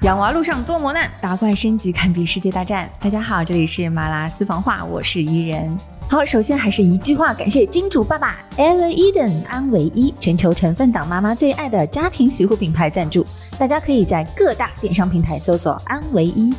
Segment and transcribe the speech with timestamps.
[0.00, 2.90] 养娃路上多磨难，打怪升级堪比世界大战。
[2.98, 5.78] 大家好，这里是麻辣私房话，我是伊人。
[6.08, 13.24] 好，首先还是一句话，感谢金主爸爸 Ella Eden 安唯一，全球成分党妈妈最爱的家庭洗护品牌赞助。
[13.58, 16.52] 大家可以在各大电商平台搜索安唯一。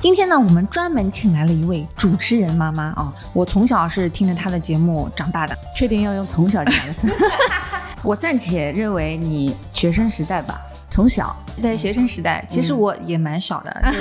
[0.00, 5.56] 今天呢，我们专门请来了一位主持人妈妈啊，我从小是听着她的节目长大的。
[5.76, 7.08] 确定要用“从小”这两个字？
[8.02, 10.60] 我暂且认为你学生时代吧。
[10.90, 13.92] 从小在学生时代，其实我也蛮小的。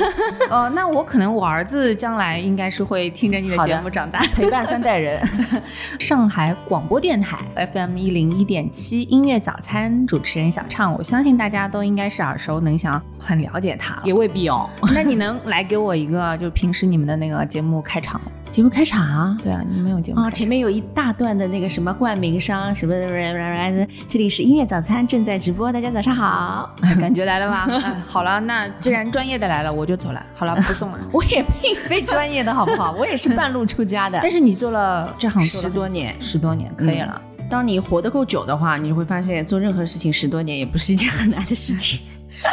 [0.49, 5.21] 哦，那我可能我儿子将来应该是会听着你的节目长大，陪伴三代人。
[5.99, 7.37] 上海广播电台
[7.73, 13.99] FM 一零一点七音乐早餐主持人小畅，我相信大家都应该是耳熟能详，很了解他。
[14.03, 14.69] 也未必哦。
[14.95, 18.21] 那你能来给我一个，就是平时你们的那个节目开场？
[18.49, 20.31] 节目开场，对啊，你没有节目啊？
[20.31, 27.67] 前面有一大段的那个什么冠名商什么什么，这里是音乐早餐正在直播，大家早上好， 感觉来了吗？
[28.07, 30.25] 好了，那既然专业的来了，我就走了。
[30.33, 30.99] 好了， 不送了。
[31.11, 32.91] 我也并非专业的，好不好？
[32.97, 34.19] 我也是半路出家的。
[34.21, 37.21] 但是你做了这行十多年，十多年可以了。
[37.49, 41.99] 当你活得够久的话，你就会发现做任何事情十多年也不是一件很难的事情。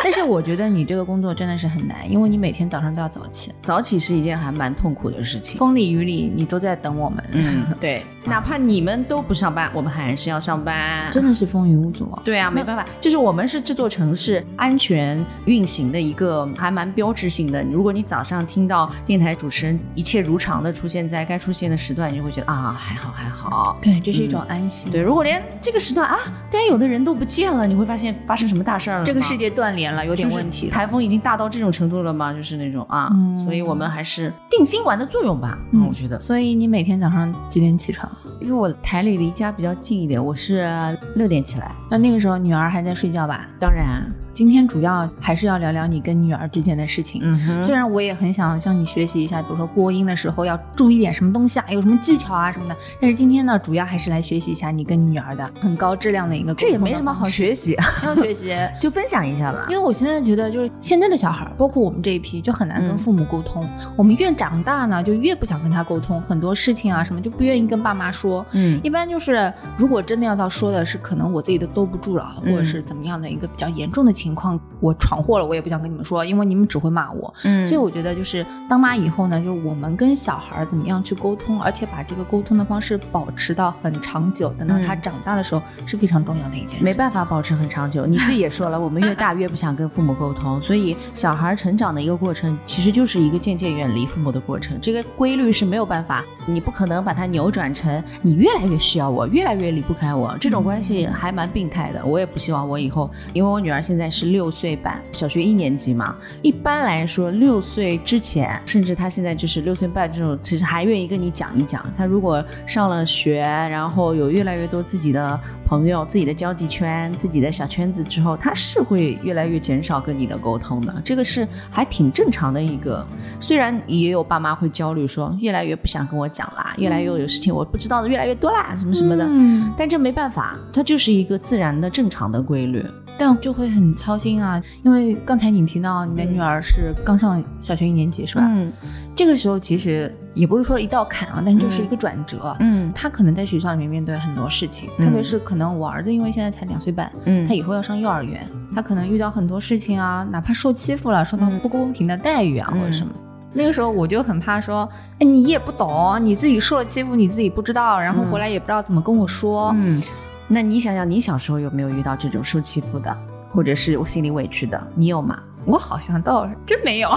[0.03, 7.23] 但是我觉得你这个工作真的是很难，因为你每天早上都要早起，早起是一件还蛮痛苦的事情，风里雨里你都在等我们。
[7.33, 12.11] 嗯， 对，哪怕你们都不上班，我们还是要上班，真的是风雨无阻。
[12.25, 17.63] 对啊，没办法，就是我们是这座城市安全运行的一个还蛮标志性的。
[17.65, 23.77] 如果你早上听到电台主持人一切如常的出现在该出现的时段，你就会觉得啊，还好还好。
[23.83, 24.91] 对，这是一种安心。
[24.91, 26.19] 对，如果连这个时段啊，
[26.51, 29.05] 该有的人都不见了，你会发现发生什么大事儿了？
[29.05, 29.75] 这个世界断。
[29.75, 32.33] 联了有点问题，台风已经大到这种程度了吗？
[32.33, 33.11] 就是那种啊，
[33.45, 35.59] 所以我们还是定心丸的作用吧。
[35.73, 36.21] 嗯，我觉得。
[36.21, 38.09] 所以你每天早上几点起床？
[38.41, 40.69] 因为我台里离家比较近一点，我是
[41.15, 41.75] 六点起来。
[41.91, 43.47] 那那个时候女儿还在睡觉吧？
[43.59, 44.03] 当然。
[44.35, 47.21] 今天主要还是要聊聊你跟女儿之间的事情。
[47.23, 52.77] 嗯哼，虽然我也很想向你学习一下，比如说播音的时候要注意点什么东西啊，有什么技巧啊什么的。
[53.01, 56.53] 但是今天呢，主要还是来学习一下你跟你女儿的很高质量的一个。
[56.55, 59.67] 这也没什么好学习，要 学习就分享一下吧。
[59.69, 63.65] 因为我现在觉得，就是现在的小孩，包括我们这一批，就很难跟父母沟通。
[63.97, 68.45] 我们越长大呢，就越不想跟他沟通，很多事情啊什么就不愿意跟爸妈说。
[68.51, 74.95] 嗯，一般就是如果真的要到说的是，可能我自己都兜不住了，或者是怎么样的一个比较严重的情况，我。
[74.95, 77.35] 闯祸了，我也不想跟你们说，因为你们只会骂我。
[77.43, 86.85] 嗯，所以我觉得就是当妈以后呢，就是我们跟小孩怎么样去沟通，而且把这个沟通的方式保持到很长久，等到他长大的时候是非常重要的一件事。
[86.85, 94.79] 没办法保持很长久，你自己也说了，我们越大越不想跟父母沟通， 所以小孩成长的一个过程，其实就是一个渐渐远离父母的过程。
[94.81, 102.07] 这个规律是没有办法，你不可能把它扭转成你越来越需要我，越来越离不开我，这种关系还蛮病态的。
[102.07, 105.03] 我也不希望我以后，因为我女儿现在是六岁半。
[105.11, 111.85] 小学一年级嘛，一般来说六岁之前，甚至他现在就是六岁半这种，其实还愿意跟你讲一讲。
[111.97, 120.95] 他如果上了学，然后有越来越多自己的朋友、自己的交际圈、自己的小圈子之后，他是会越来越减少跟你的沟通的。
[121.05, 123.05] 这个是还挺正常的一个。
[123.41, 129.27] 虽然也有爸妈会焦虑，说越来越不想跟我讲啦，越来越有事情我不知道的越来越多啦，什么什么的。
[129.29, 132.85] 嗯，但这没办法，它就是一个自然的正常的规律。
[133.17, 138.43] 但就会很操心啊，因为刚才你提到你的女儿是刚上小学一年级是吧？
[138.45, 138.73] 嗯，
[139.15, 142.57] 这个时候其实也不是说一道坎啊，但就是一个转折。
[142.61, 148.45] 嗯，她可能在学校里面面对很多事情，特别是可能我儿子因为现在才两岁半，嗯，他以后要上幼儿园，
[148.75, 153.13] 他可能遇到很多事情啊，哪怕受欺负了，受到不公平的待遇啊或者什么，
[153.53, 154.89] 那个时候我就很怕说，
[155.21, 159.73] 哎，你也不懂，你自己受了欺负你自己不知道，然后回来也不知道怎么跟我说。
[159.77, 160.03] 嗯。
[160.47, 163.17] 那你想想，你小时候有没有遇到这种受欺负的，
[163.51, 164.87] 或者是我心里委屈的？
[164.95, 165.43] 你有吗？
[165.67, 167.11] 我好像倒真没有，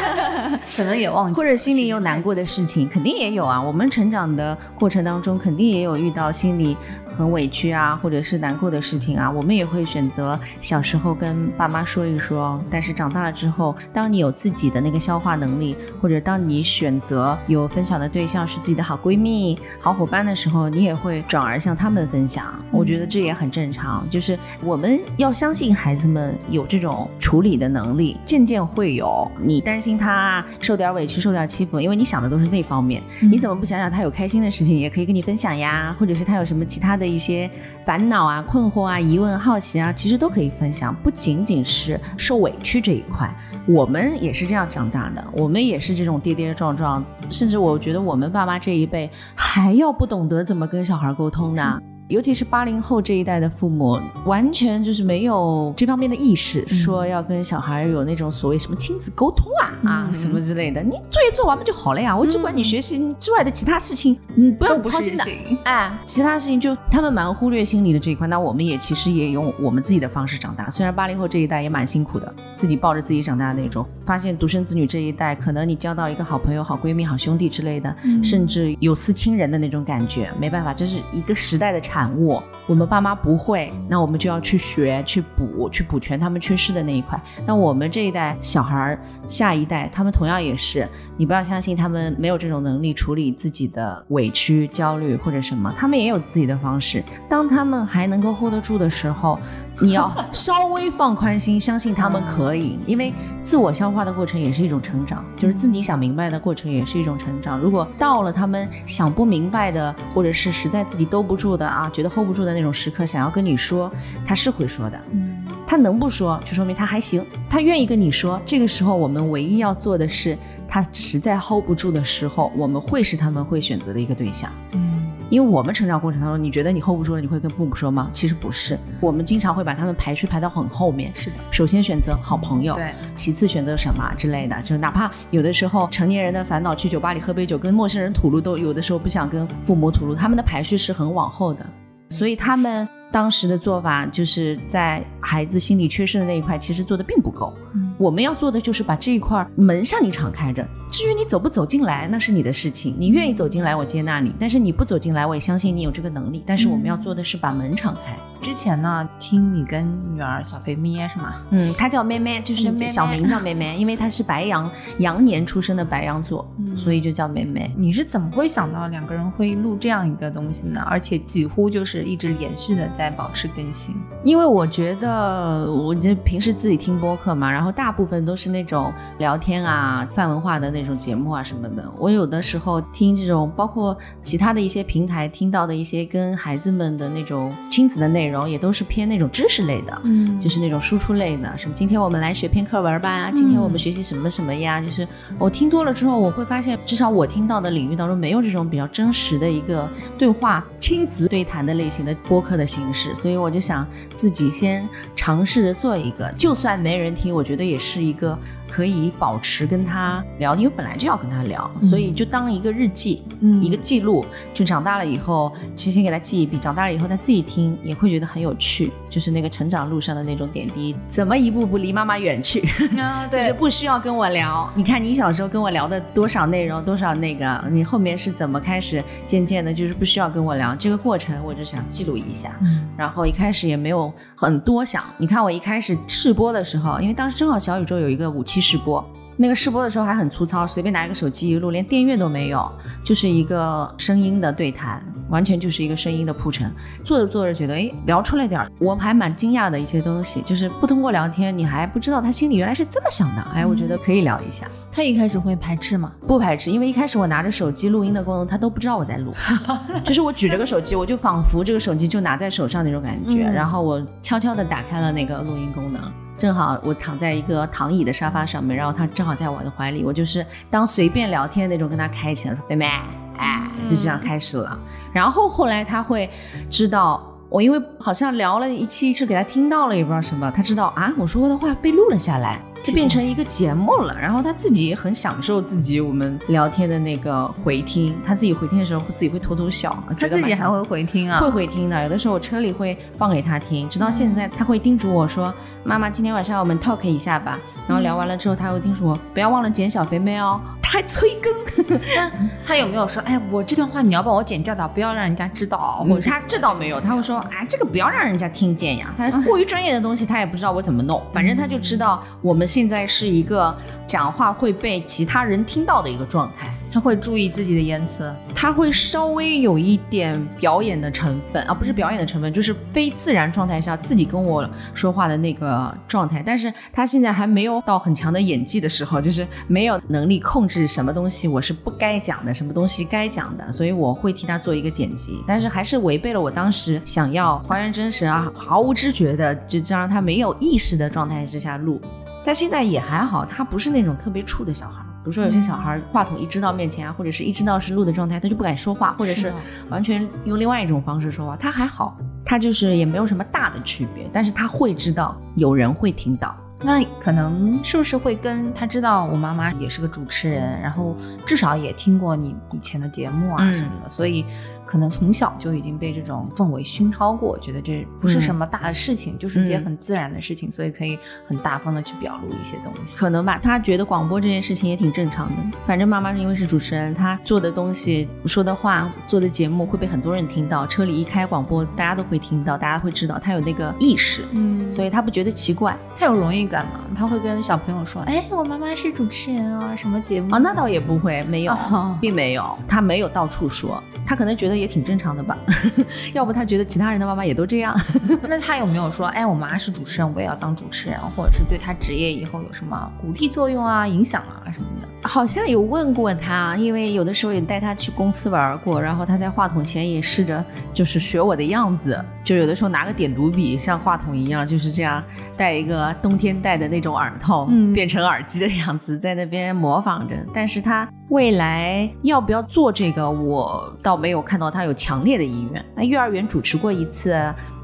[0.76, 3.60] 可能也忘记，或者心里有难过的事情，肯定也有啊。
[3.60, 6.76] 我们成长的过程当中，肯定也有遇到心里
[7.16, 9.30] 很委屈啊，或者是难过的事情啊。
[9.30, 22.54] 我们也会选择小时候跟爸妈说一说，但是长大了之后，当你有自己的那个消化能力，或者当你选择有分享的对象是自己的好闺蜜、好伙伴的时候，你也会转而向他们分享。
[22.70, 27.81] 我觉得这也很正常，就是我们要相信孩子们有这种处理的能。
[27.82, 33.02] 能力渐渐会有，你担心他受点委屈、受点欺负，因为你想的都是那方面。
[33.20, 35.94] 你怎么不想想他有开心的事情，也可以跟你分享呀？
[35.98, 37.50] 或者是他有什么其他的一些
[37.84, 40.94] 烦恼啊、困惑啊、疑问、好奇啊，其实都可以分享。
[41.02, 43.28] 不仅仅是受委屈这一块，
[43.66, 51.80] 我们也是这样长大的，我们也是这种跌跌撞撞，甚至我觉得我们爸妈这一辈还要不懂得怎么跟小孩沟通呢。
[52.12, 60.82] 尤其是八零后这一代的父母，完全就是没有这方面的意识，说要跟小孩有那种所谓什么亲子沟通啊啊什么之类的。
[60.82, 62.14] 你作业做完不就好了呀？
[62.14, 65.24] 我只管你学习之外的其他事情，你不要操心的。
[65.64, 68.26] 哎，其他事情就他们蛮忽略心理的这一块。
[68.26, 70.68] 那我们也其实也用我们自己的方式长大。
[70.68, 73.86] 虽然八零后这一代也蛮辛苦的，自己抱着自己长大的那种。
[74.04, 80.30] 发现独生子女这一代，可能你交到一个好朋友、好闺蜜、好兄弟之类的，甚至有似亲人的那种感觉。
[80.38, 82.42] 没办法，这是一个时代的产物。
[82.72, 87.20] 我们爸妈不会，那我们就要去学、去补、去补全他们缺失的那一块。
[87.44, 90.88] 那我们这一代小孩儿，下一代他们同样也是，
[91.18, 97.04] 你不要相信他们没有这种能力处理自己的委屈、焦虑或者什么，他们也有自己的方式。
[97.28, 99.38] 当他们还能够 hold 得住的时候，
[99.78, 103.12] 你要稍微放宽心，相信他们可以，因为
[103.44, 107.58] 自我消化的过程也是一种成长，就是自己想明白的过程也是一种成长。
[107.58, 112.54] 如果到了他们想不明白的，或者是实在自己兜不住的啊，觉得 hold 不住的。
[112.54, 113.90] 那种时刻想要跟你说，
[114.24, 114.98] 他是会说的。
[115.10, 117.24] 嗯，他能不说，就说明他还行。
[117.50, 120.36] 他愿意跟你说，这个时候我们唯一要做的是，
[120.68, 124.50] 他实在 hold 不住的时候，我们会是他们会选择的一个对象。
[124.72, 128.08] 嗯，因为我们成长过程当中，你觉得你 hold 不住了，你会跟父母说吗？
[128.12, 131.10] 其实不是，我们经常会把他们排序排到很后面。
[131.14, 141.66] 是的，首先选择好朋友，对，其次选择什么之类的，就是哪怕有的时候成年人的烦恼，去酒吧里喝杯酒，跟陌生人吐露，都有的时候不想跟父母吐露，他们的排序是很往后的。
[142.12, 147.52] 所以他们当时的做法，就是在孩子心理缺失的那一块，其实做的并不够。
[147.98, 150.66] 我们要做的就是把这一块门向你敞开着。
[150.92, 152.94] 至于你走不走进来，那是你的事情。
[152.98, 156.44] 你愿意走进来，我接纳你；但是你不走进来，我也相信你有这个能力。
[156.46, 158.14] 但是我们要做的是把门敞开。
[158.42, 161.36] 之前呢，听你跟女儿小肥咩是吗？
[161.50, 166.46] 嗯，她叫咩咩，就是小名叫咩咩， 因为她是白羊羊年出生的白羊座，
[166.76, 167.70] 所以就叫咩咩。
[167.74, 170.82] 你是怎么会想到两个人会录这样一个东西呢？
[170.84, 173.94] 而且几乎就是一直连续的在保持更新。
[174.24, 181.84] 因为我觉得，我就平时自己听播客嘛，然后大部分都是那种聊天啊、泛文化的那种节目啊什么的。
[181.98, 188.42] 我有的时候听这种，包括其他的一些平台听到的一些跟孩子们的那种亲子的内容。
[188.52, 194.80] 也都是偏那种知识类的，嗯，就是那种输出类的，什么今天我们来学篇课文吧，今天我们学习什么什么呀？
[194.80, 195.06] 就是
[195.38, 199.88] 我听多了之后，我会发现，至少我听到的领域当中没有这种比较真实的一个
[200.18, 208.36] 对话、亲子对谈的类型的播客的形式，所以我就想自己先尝试着做一个，就算没人听，我觉得也是一个。
[208.72, 213.22] 可以保持跟他聊，因为本来就要跟他聊，所以就当一个日记，
[213.60, 214.24] 一个记录。
[214.54, 218.92] 就长大了以后，其实先给他记一笔，长大了以后他自己听也会觉得很有趣。
[219.08, 222.60] 就是那个成长路上的那种点滴，怎么一步步离妈妈远去？
[222.98, 224.70] 啊，对，就是不需要跟我聊。
[224.74, 232.58] 你看你小时候跟我聊的多少内容，多少那个，你后面是怎么开始渐渐的，就是不需要跟我聊这个过程，我就想记录一下。
[232.62, 235.04] 嗯，然后一开始也没有很多想。
[235.18, 239.04] 你看我一开始试播的时候，因为当时正好小宇宙有一个五期试播。
[239.42, 242.70] 那个试播的时候还很粗糙，随便拿一个手机一录，连电乐都没有，
[243.02, 246.72] 就是一个声音的对谈，完全就是一个声音的铺陈。
[247.04, 253.42] 做着做着觉得，哎，聊出来点儿，我还蛮惊讶的一些东西，就是不通过聊天，你还不知道他心里原来是这么想的。
[253.52, 254.68] 哎，我觉得可以聊一下。
[254.92, 256.12] 他一开始会排斥吗？
[256.24, 259.34] 不排斥，因为一开始我拿着手机录音的功能，他都不知道我在录，
[260.06, 266.00] 就是我举着个手机，我就仿佛这个手机就拿在手上那种感觉，然后我悄悄地打开了那个录音功能。
[266.42, 272.90] 正好我躺在一个躺椅的沙发上面，然后他正好在我的怀里，我就是当随便聊天那种跟他开起来说：“妹妹，
[273.36, 274.76] 哎，就这样开始了。”
[275.14, 276.28] 然后后来他会
[276.68, 282.60] 知道我，因为好像聊了一期是给他听到了也不知道什么，他知道啊，我说过的话被录了下来。
[282.82, 295.52] 就变成一个节目了，然后他自己也很享受自己我们聊天的那个回听，他自己回听的时候自己会偷偷笑，他自己还会回听啊，会回听的，有的时候我车里会放给他听，直到现在他会叮嘱我说
[295.84, 300.60] ：“妈妈，今天晚上我们 talk 一下吧。”然后聊完了之后，他会叮嘱我不要忘了剪小肥妹哦。
[300.80, 301.98] 他还催更，
[302.66, 306.04] 他有没有说，哎，我这段话你要帮我剪掉的，不要让人家知道。
[306.06, 309.10] 我他这倒没有，他会说，啊，这个不要让人家听见呀。
[309.16, 313.76] 他过于专业的东西，他也不知道我怎么弄，反正他就知道我们现在是一个
[314.06, 316.72] 讲话会被其他人听到的一个状态。
[316.90, 326.42] 他会注意自己的言辞，他会稍微有一点表演的成分啊，不是表演的成分，就是非自然状态下自己跟我说话的那个状态。
[326.44, 341.98] 但是他现在还没有到很强的演技的时候，就是没有能力控制什么东西我是不该讲的，什么东西该讲的，所以我会替他做一个剪辑，但是还是违背了我当时想要还原真实啊，毫无知觉的，就这样他没有意识的状态之下录。
[342.44, 345.02] 但现在也还好，他不是那种特别怵的小孩。
[345.02, 349.52] 比如说有些小孩话筒一支到面前啊，或者是一知道是录的状态，他就不敢说话，或者是
[349.88, 351.56] 完全用另外一种方式说话。
[351.56, 356.56] 他还好，他就是也没有什么大的区别，但是他会知道有人会听到。
[356.84, 364.44] 那可能是不是会跟他知道我妈妈也是个主持人，然后至少也听过你以前的节目啊什么的，所以。
[364.92, 373.16] 可能从小就已经被这种氛围熏陶过，觉得这不是什么大的事情，就是一件很自然的事情，所以可以很大方的去表露一些东西。
[373.16, 375.78] 可能吧，他觉得广播这件事情也挺正常的。
[375.86, 380.86] 反正妈妈是因为是主持人，她做的东西、说的话、做的节目会被很多人听到。
[380.86, 387.00] 车里一开广播，大家都会听到，大家会知道，他有那个意识，嗯，所以他不觉得奇怪，他有荣誉感嘛？
[387.16, 391.74] 他会跟小朋友说：“哎，我妈妈是主持人啊，什么节目？”啊，那倒也不会，没有，
[392.20, 394.81] 并没有，他没有到处说，他可能觉得。
[394.82, 395.56] 也挺正常的吧，
[396.34, 397.96] 要不他觉得其他人的妈妈也都这样。
[398.42, 405.08] 那他有没有说，哎，我妈是主持人，我也要当主持人，或者是对他职业以后有什么鼓励作用啊、影响啊什么的？
[405.28, 415.22] 好像有问过他，因为有的时候也带他去公司玩过，然后他在话筒前也试着就是学我的样子，就有的时候拿个点读笔，像话筒一样，就是这样
[415.56, 420.34] 戴一个冬天戴的那种耳套，嗯变成耳机的样子，在那边模仿着。
[420.52, 425.84] 但是他未来要不要做这个，我倒没有看到他有强烈的意愿。
[425.96, 427.34] 那幼儿园主持过一次。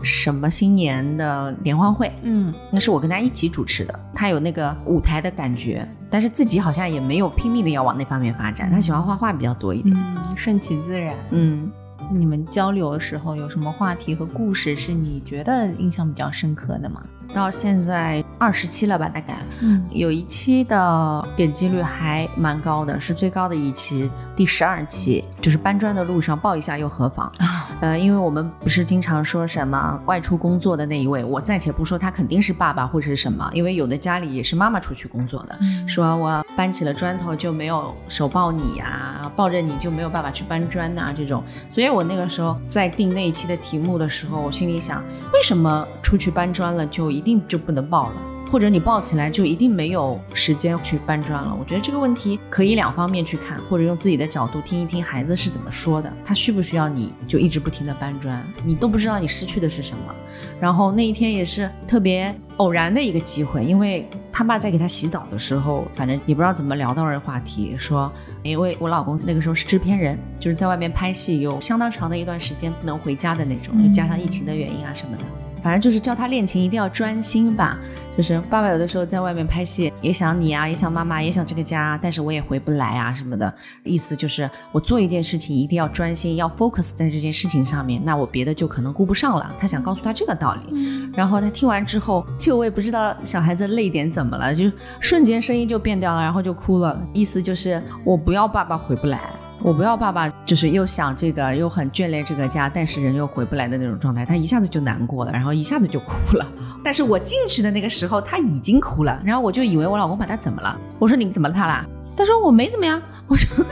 [0.01, 2.13] 什么新年的联欢会？
[2.23, 8.71] 嗯，那是我跟他一起主持的，他有那个舞台的感觉，但是自己好像也没有拼命的要往那方面发展。
[8.71, 11.17] 他喜欢画画比较多一点，嗯，顺其自然。
[11.31, 11.69] 嗯，
[12.13, 17.03] 你们交流的时候有什么话题和故事是你觉得印象比较深刻的吗？
[17.35, 24.11] 到现在二十期了吧，大概，嗯，有一期的点击率还蛮高的，是最高的一期。
[24.37, 27.69] 第十二期就是搬砖的路上抱一下又何妨啊？
[27.81, 35.59] 呃，因为我们不是经常说什么外出工作的那一位，我暂且不说他肯定是爸爸或者是什么，因为有的家里也是妈妈出去工作的，
[35.89, 41.43] 说我搬起了砖头就没有手抱你呀，抱着你就没有办法去搬砖呐这种。
[41.69, 48.23] 所以我那个时候在定那一期的题目的时候，我心里想，为什么出去搬砖了就一定就不能抱了？
[48.51, 51.55] 或者你抱起来就一定没有时间去搬砖了？
[51.61, 56.11] 我觉得这个问题可以两方面去看，或者用自己的角度听一听孩子是怎么说的。
[56.25, 58.43] 他需不需要你就一直不停的搬砖？
[58.65, 60.15] 你都不知道你失去的是什么。
[60.59, 68.11] 然后那一天也是特别偶然的一个机会，因为他爸在给他洗澡的时候，反正也不知道怎么聊到这话题，说
[68.43, 75.23] 因为我老公那个时候是制片人，就是在外面拍戏，有相当长的一段时间不能回家的那种，又加上疫情的原因啊什么的。
[75.69, 77.79] 反正就是教他练琴一定要专心吧。
[78.17, 83.55] 就是爸爸有的时候在外面拍戏，也想你啊，也想妈妈，也想这个家，但是我也回不来啊什么的。
[83.85, 89.55] 意思就是我做一件事情一定要专心，要 focus 在这件事情上面，那我别的就可能顾不上了。
[89.61, 91.13] 他想告诉他这个道理。
[91.13, 96.99] 然后他听完之后，就我也不知道小孩子泪点怎么了，就瞬间声音就变掉了，然后就哭了。
[97.13, 99.21] 意思就是我不要爸爸回不来。
[99.61, 106.47] 我不要爸爸，就是又想这个，又很眷恋这个家，但是人又回不来的那种状态，他一下子就难过了，然后一下子就哭了。
[106.85, 110.79] 但是我进去的那个时候，他已经哭了，然后我就以为我老公把他怎么了？
[110.99, 111.85] 我说你怎么他啦？
[112.17, 113.01] 他说我没怎么样。
[113.29, 113.67] 我说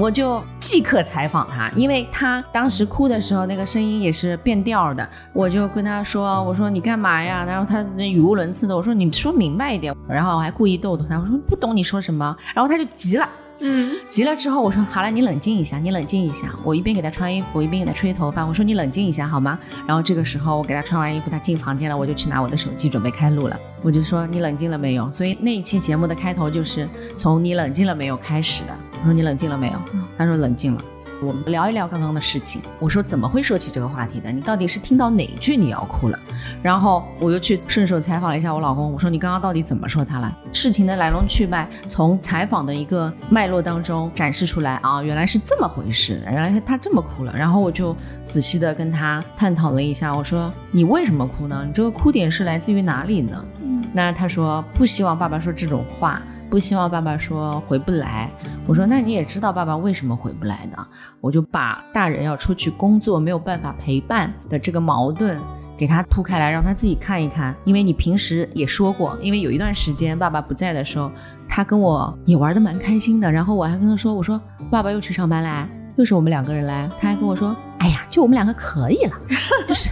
[0.00, 5.06] 我就即刻采访他，因为他当时哭的时候，那个声音也是变调的。
[5.34, 7.44] 我就跟他说，我说你干嘛呀？
[7.44, 9.94] 然后他语无伦次的，我说你说明白一点。
[10.08, 12.34] 然后我还故意逗逗他，我说不懂你说什么。
[12.54, 13.28] 然后他就急了。
[13.64, 16.52] 嗯，急了之后，我说好了，你冷静一下，你冷静一下。
[16.64, 18.44] 我一边给他穿衣服，一边给他吹头发。
[18.44, 19.56] 我说你冷静一下好吗？
[19.86, 23.56] 然后这个时候，我给他穿完衣服，他进房间了，我就去拿我的手机准备开录了。
[23.80, 25.10] 我就说你冷静了没有？
[25.12, 28.76] 所以那一期节目的开头就是从你冷静了没有开始的。
[29.00, 29.74] 我说你冷静了没有？
[30.18, 30.82] 他说冷静了。
[31.22, 32.60] 我们聊一聊刚刚的事情。
[32.80, 34.32] 我说怎么会说起这个话题的？
[34.32, 36.18] 你到底是听到哪一句你要哭了？
[36.62, 38.92] 然后我又去顺手采访了一下我老公。
[38.92, 40.36] 我说你刚刚到底怎么说他了？
[40.52, 47.32] 事情的来龙去脉，从采访的一个脉络当中展示出来啊，原来是这么回事，原来他这么哭了。
[47.36, 50.14] 然后我就仔细的跟他探讨了一下。
[50.14, 51.64] 我说你为什么哭呢？
[51.66, 53.44] 你这个哭点是来自于哪里呢？
[53.62, 56.20] 嗯，那他说不希望爸爸说这种话。
[56.52, 58.30] 不希望爸爸说回不来，
[58.66, 60.86] 我说那你也知道爸爸为什么回不来呢？
[61.22, 65.40] 我就把大人要出去工作没有办法陪伴的这个矛盾
[65.78, 67.56] 给他铺开来，让他自己看一看。
[67.64, 71.10] 因为你平时也说过，因为有一段时间爸爸不在的时候，
[71.48, 73.32] 他跟我也玩的蛮开心的。
[73.32, 74.38] 然后我还跟他说，我说
[74.70, 75.66] 爸爸又去上班来，
[75.96, 76.86] 又是我们两个人来。
[77.00, 77.56] 他还跟我说。
[77.82, 79.12] 哎呀，就我们两个可以了，
[79.66, 79.90] 就是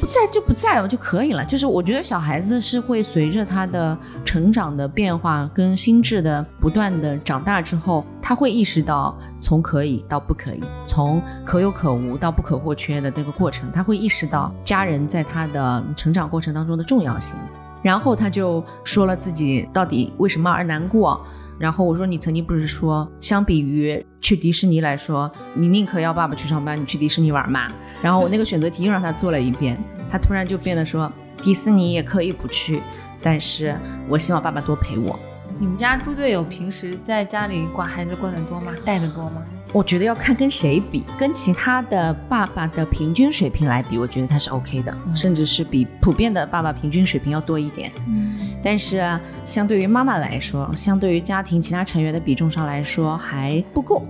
[0.00, 1.44] 不在就不在了就可以了。
[1.44, 17.38] 就是我觉得小孩子是会随着他的成长的变化跟心智的不断的长大之后，他会意识到从可以到不可以，从可有可无到不可或缺的这个过程，他会意识到家人在他的成长过程当中的重要性。
[17.82, 21.24] 然后他就说了自己到底为什么而难过。
[21.58, 27.68] 然后我说：“你曾经不是说，相比于去迪士尼来说，你宁可要爸爸去上班，你去迪士尼玩嘛？”
[28.02, 29.78] 然后我那个选择题又让他做了一遍，
[30.10, 32.82] 他突然就变得说：“迪士尼也可以不去，
[33.22, 33.76] 但是
[34.08, 35.18] 我希望爸爸多陪我。”
[35.60, 38.74] 你们家猪队友平时在家里管孩子管得多吗？
[38.84, 39.42] 带的多吗？
[39.72, 47.90] 我觉得要看跟谁比，跟其他的爸爸的平均水平来比，我觉得他是 OK 的，甚至是比普遍的爸爸平均水平要多一点。
[48.06, 49.02] 嗯，但是
[49.44, 54.04] 相对于妈妈来说，相对于家庭其他成员的比重上来说还不够，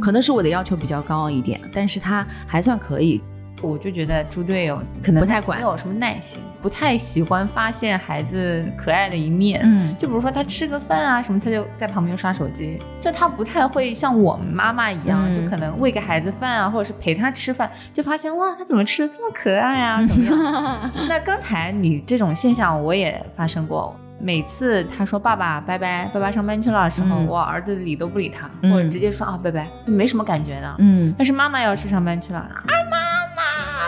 [0.00, 3.20] 可能是我的要求比较高一点，但是他还算可以。
[3.62, 9.60] 我就觉得猪队友可能不太管，没有什么耐心，不太喜欢发现孩子可爱的一面。
[9.64, 12.78] 嗯，就比如说他吃个饭啊什么，他就在旁边刷手机。
[13.00, 20.04] 就他不太会像我们妈妈一样，就可能喂给孩子饭啊，或者是陪他吃饭，就发现哇，他怎么吃的这么可爱啊？
[20.06, 20.90] 怎么样？
[21.08, 23.96] 那刚才你这种现象我也发生过。
[24.20, 30.74] 每次他说爸爸拜拜，爸爸上班去了的时候，我儿子理都不理他，或者直接说啊拜拜，没什么感觉的。
[30.78, 32.50] 嗯，但是妈妈要是上班去了，啊
[32.90, 32.98] 妈。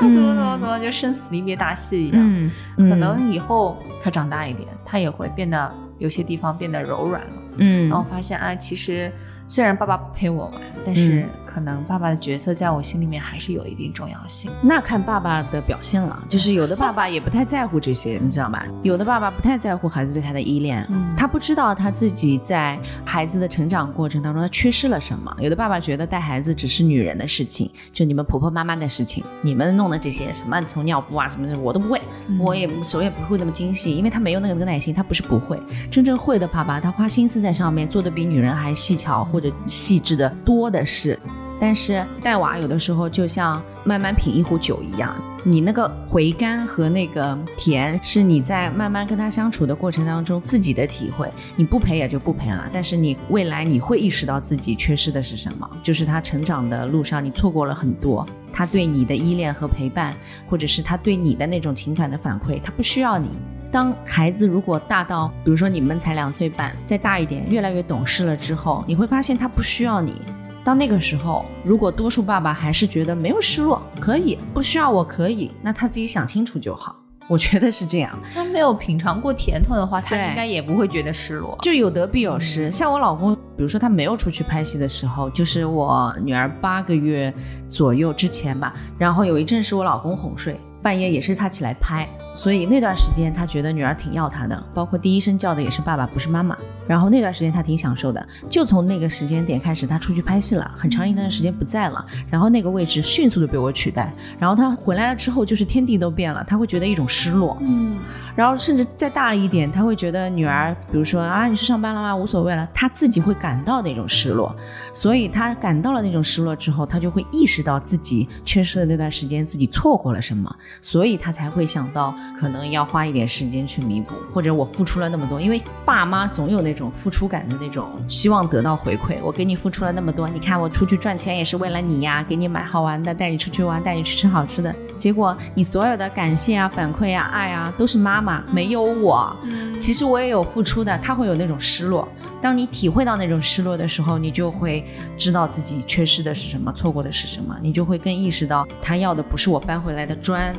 [0.08, 2.20] 怎么怎么怎么，就生死离别大戏一样。
[2.22, 2.50] 嗯
[2.88, 7.42] 可能以后他长大一点，他也会变得有些地方变得柔软了。
[7.58, 9.12] 嗯，然后发现啊，其实
[9.50, 11.26] 虽然爸爸不陪我玩，但是。
[11.52, 14.52] 可能爸爸的角色在我心里面还是有一定重要性。
[14.62, 18.64] 那看爸爸的表现了，就是有的爸爸也不太在乎这些，你知道吧？
[18.84, 25.34] 有的爸爸不太在乎孩子对他的依恋，他不知道他自己在孩子的成长过程当中他缺失了什么。
[25.40, 32.00] 有的爸爸觉得带孩子只是女人的事情，就你们婆婆妈妈的事情，你们弄的这些什么从尿布啊什么的我都不会，
[32.38, 35.60] 我也手也不会那么精细，因为他没有那个那个耐心，他不是不会。
[35.90, 41.18] 真正会的爸爸，他花心思在上面，做的比女人还细巧或或者细致的多的是。
[41.58, 51.26] 但是带娃有的时候就像慢慢品一壶酒一样，你那个回甘和那个甜是你在慢慢跟他相处的过程当中自己的体会。
[51.56, 60.14] 你不陪也就不陪了，但是你未来你会意识到自己缺失的是什么，就是他成长的路上你错过了很多，他对你的依恋和陪伴，
[60.46, 63.28] 或者是他对你的那种情感的反馈，他不需要你。
[63.72, 70.22] 当孩子如果大到，比如说你们才两岁半，再大一点，越来越懂事了之后，你会发现他不需要你。
[70.64, 76.96] 到那个时候，如果多数爸爸还是觉得没有失落，可以不需要我可以，那他自己想清楚就好。
[77.28, 78.18] 我觉得是这样。
[78.34, 81.56] 他没有品尝过甜头的话，他应该也不会觉得失落。
[81.62, 82.72] 就有得必有失。
[82.72, 87.32] 像我老公，比如说他没有出去拍戏的时候，就是我女儿八个月
[87.68, 92.08] 左右之前吧，然后有一阵是我老公哄睡，半夜也是他起来拍。
[92.32, 96.56] 所以那段时间，他觉得女儿挺要他的，包括第一声叫的也是爸爸，不是妈妈。
[96.86, 98.26] 然后那段时间他挺享受的。
[98.48, 102.04] 就从那个时间点开始，他出去拍戏了，很长一段时间不在了。
[102.28, 104.12] 然后那个位置迅速的被我取代。
[104.38, 107.56] 然后他回来了之后，就是天地都变了，他会觉得一种失落。
[107.60, 107.98] 嗯。
[108.34, 112.16] 然后甚至再大了一点，他会觉得女儿，比如说啊，你去上班了吗？
[112.16, 114.54] 无所谓了，他自己会感到那种失落。
[114.92, 122.14] 所以他感到了那种失落之后，他就会意识到自己缺失的那段时间自己错过了什么，所以他才会想到。
[122.38, 129.16] 可能要花一点时间去弥补，或者我付出了那么多，因为爸妈总有那种付出感的那种，希望得到回馈。
[129.22, 134.74] 我给你付出了那么多，你看我出去赚钱也是为了你呀，给你买好玩的，带你出去玩，带你去吃好吃的。
[134.96, 139.34] 结果你所有的感谢啊、反馈啊、爱啊，都是妈妈，没有我。
[139.78, 142.06] 其实我也有付出的，他会有那种失落。
[142.40, 144.84] 当你体会到那种失落的时候，你就会
[145.16, 150.54] 知道自己缺失的是什么，错过的是什么，你就会更意识到他要的不是我搬回来的砖。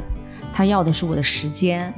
[0.54, 1.94] 他要的是我的时间，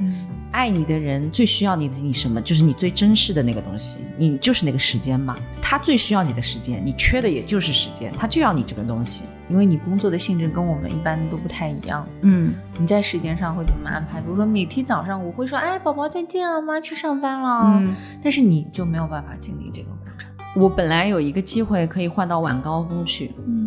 [0.52, 2.40] 爱你的人最需要你的你什么？
[2.40, 5.36] 就是你最珍视的那个东西，你就是那个时间嘛。
[5.60, 9.24] 他最需要你的时间，你缺的也就是时间，他就要你这个东西。
[9.50, 14.18] 因为你工作的性质跟我们一般都不太一样，嗯，你在时间上会怎么安排？
[14.18, 20.30] 比如说每天早上我会说，哎，宝宝再见了，妈去上班了，嗯，但是你就没有办法经历这个过程。
[20.56, 23.63] 我本来有一个机会可以换到晚高峰去，嗯。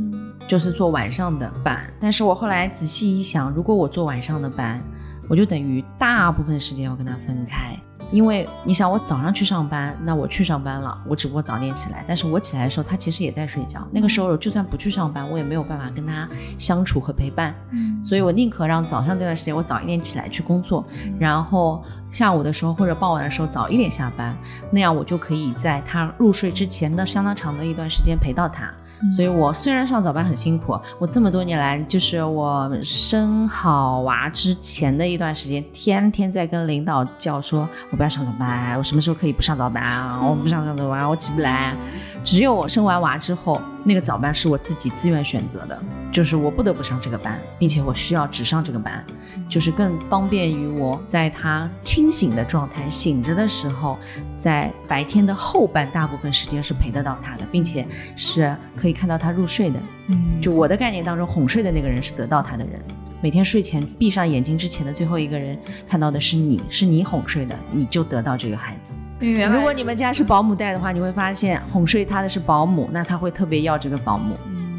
[0.47, 4.81] 就是做晚上的班，但是我后来仔细一想，如果我做晚上的班，
[5.27, 7.77] 我就等于大部分时间要跟他分开。
[8.09, 13.85] 因为你想，我早上去上班，那我去上班了，我只不过早点起来，但是我起来的时候，他其实也在睡觉。
[13.91, 16.25] 那个时候，就算不去上班，我也没有办法跟他
[16.57, 17.53] 相处和陪伴。
[17.71, 20.85] 嗯，所以我宁可让早上这段时间我早一点起来去工作，
[21.19, 24.33] 然后下午的时候或者傍晚的时候早一点下班，
[24.71, 28.73] 那样我就可以在他入睡之前的相当长的一段时间陪到他。
[29.11, 40.19] 所以我虽然上早班很辛苦，我这么多年来，就是我生好娃之前的一段时间，天天在跟领导叫说，我不要上早班，我什么时候可以不上早班啊？
[40.21, 41.75] 我不想上早班，我起不来。
[42.23, 49.05] 只有我生完娃之后，那个早班是我自己自愿选择的，就是我不得不上这个班，并且我需要只上这个班，
[49.47, 53.97] 就是更方便于我在他清醒的状态、醒着的时候，
[54.37, 59.79] 在白天的后半大部分时间是陪得到他的，并且是可以看到他入睡的。
[60.07, 62.81] 嗯，就我的概念当中，哄睡的那个人是得到他的人。
[63.19, 65.57] 每天睡前闭上眼睛之前的最后一个人
[65.89, 68.95] 看到的是你，是你哄睡的，你就得到这个孩子。
[69.19, 74.35] 原来如果你们家是保姆带的话，你会发现哄睡他的是保姆，那他会特别要这个保姆。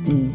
[0.06, 0.30] 嗯，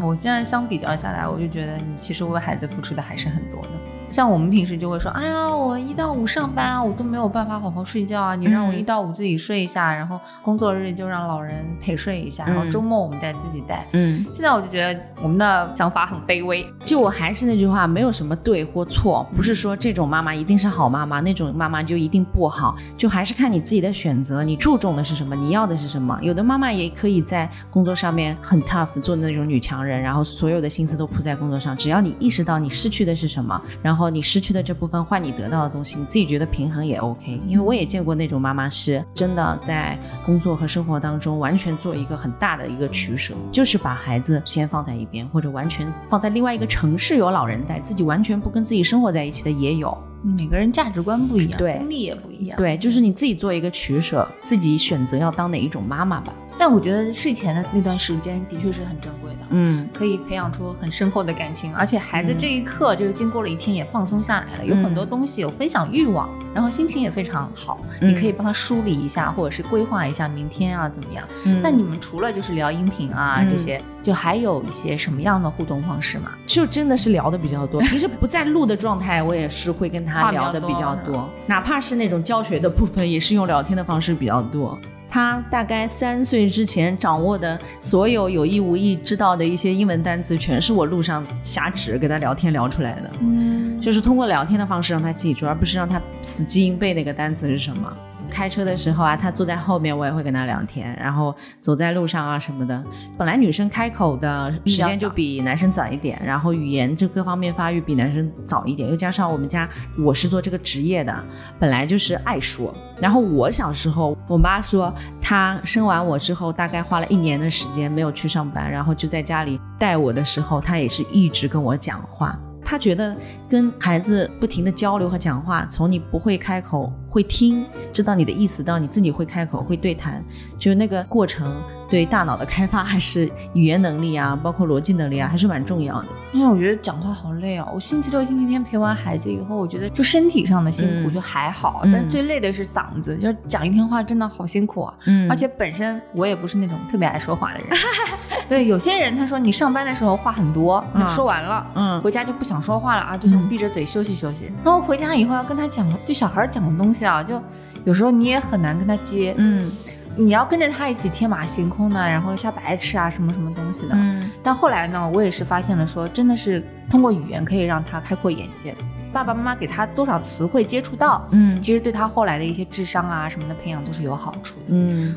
[0.00, 3.68] 我现在相比较下来，我就觉得你其实为孩子付出的还是很多的。
[4.10, 8.34] 像我们平时就会说，哎呀，我一到五上班啊，我都没有办法好好睡觉啊。
[8.34, 13.86] 你让我一到五自己睡一下，然后工作日就让老人陪睡一下，然后周末我们再自己带。
[13.92, 16.66] 嗯，现在我就觉得我们的想法很卑微。
[16.84, 26.18] 就我还是那句话，没有什么对或错，不是说这种妈妈一定是好妈妈，那种妈妈就一定不好，就还是看你自己的选择，你注重的是什么，你要的是什么。
[26.22, 31.76] 有的妈妈也可以在工作上面很 tough，做那种女强人，然后所有的心思都扑在工作上。
[31.76, 37.40] 只要你意识到你失去的是什么，然后你失去的这部分换你得到的东西，你自己觉得平衡也 OK。
[37.46, 49.96] 因为我也见过那种妈妈是真的在工作和生活当中完全做一个很大的一个取舍，就是把孩子先放在一边，或者完全放在另外一个城市有老人带，自己完全不跟自己生活在一起的也有。
[50.22, 52.58] 每个人价值观不一样，对经历也不一样。
[52.58, 56.32] 对，就是你自己做一个取舍，自己选择要当哪一种妈妈吧。
[56.60, 71.26] 但我觉得睡前的那段时间的确是很珍贵的，嗯可以培养出很深厚的感情，而且孩子这一刻就是经过了一天也放松下来了，有很多东西有分享欲望，然后心情也非常好，嗯你可以帮他梳理一下，或者是规划一下明天啊怎么样。
[71.46, 76.32] 嗯那你们除了就是聊音频啊、嗯这些，就还有一些什么样的互动方式吗？
[76.46, 77.80] 就真的是聊的比较多。
[77.80, 84.78] 平时不在录的状态，我也是会跟他聊的比较多多，哪怕是那种教学的部分，也是用聊天的方式比较多。
[85.10, 93.10] 他大概三岁之前掌握的所有有意无意知道的一些英文单词，全是我路上瞎指跟他聊天聊出来的。
[93.20, 97.92] 嗯，就是通过聊天的方式让他记住，而不是让他死记硬背那个单词是什么。
[98.30, 102.82] 开车的时候啊，他坐在后面，我也会跟他聊天，然后走在路上啊什么的。
[103.18, 111.24] 本来女生开口的时间就比男生早一点，然后语言这各方面发育比男生早一点，又加上我们家我是做这个职业的，
[111.58, 112.72] 本来就是爱说。
[113.00, 122.38] 然后我小时候，我妈说她生完我之后，大概花了一年的时间没有去上班，然后就在家里带我的时候，她也是一直跟我讲话。
[122.62, 123.16] 她觉得
[123.48, 130.22] 跟孩子不停的交流和讲话，从你不会开口会听，知道你的意思，到你自己会开口会对谈，
[130.58, 136.06] 就是那个过程对大脑的开发还是语言能力啊，包括逻辑能力啊，还是蛮重要的。
[136.32, 137.68] 因为我觉得讲话好累哦。
[137.74, 144.94] 我星期六、星期天陪完孩子以后，我觉得就身体上的辛苦嗯就还好，嗯但是最累的是嗓子，就是讲一天话真的好辛苦啊。
[145.06, 147.66] 嗯而且本身我也不是那种特别爱说话的人。
[148.48, 151.66] 对，有些人他说你上班的时候话很多，嗯说完了。
[151.74, 154.50] 嗯回家就不想说话了啊，就想闭着嘴休息休息。
[154.64, 157.40] 然后回家以后要跟他讲，就小孩讲的东西啊，就
[157.84, 159.34] 有时候你也很难跟他接。
[159.38, 159.70] 嗯
[160.16, 163.94] 你要跟着他一起天马行空呢，然后瞎白痴啊，什么什么东西的。
[163.94, 168.74] 嗯但后来呢，我也是发现了说，真的是通过语言可以让他开阔眼界。
[169.12, 174.64] 爸爸妈妈给他多少词汇接触到，嗯其实对他后来的一些智商啊什么的培养都是有好处的。
[174.68, 175.16] 嗯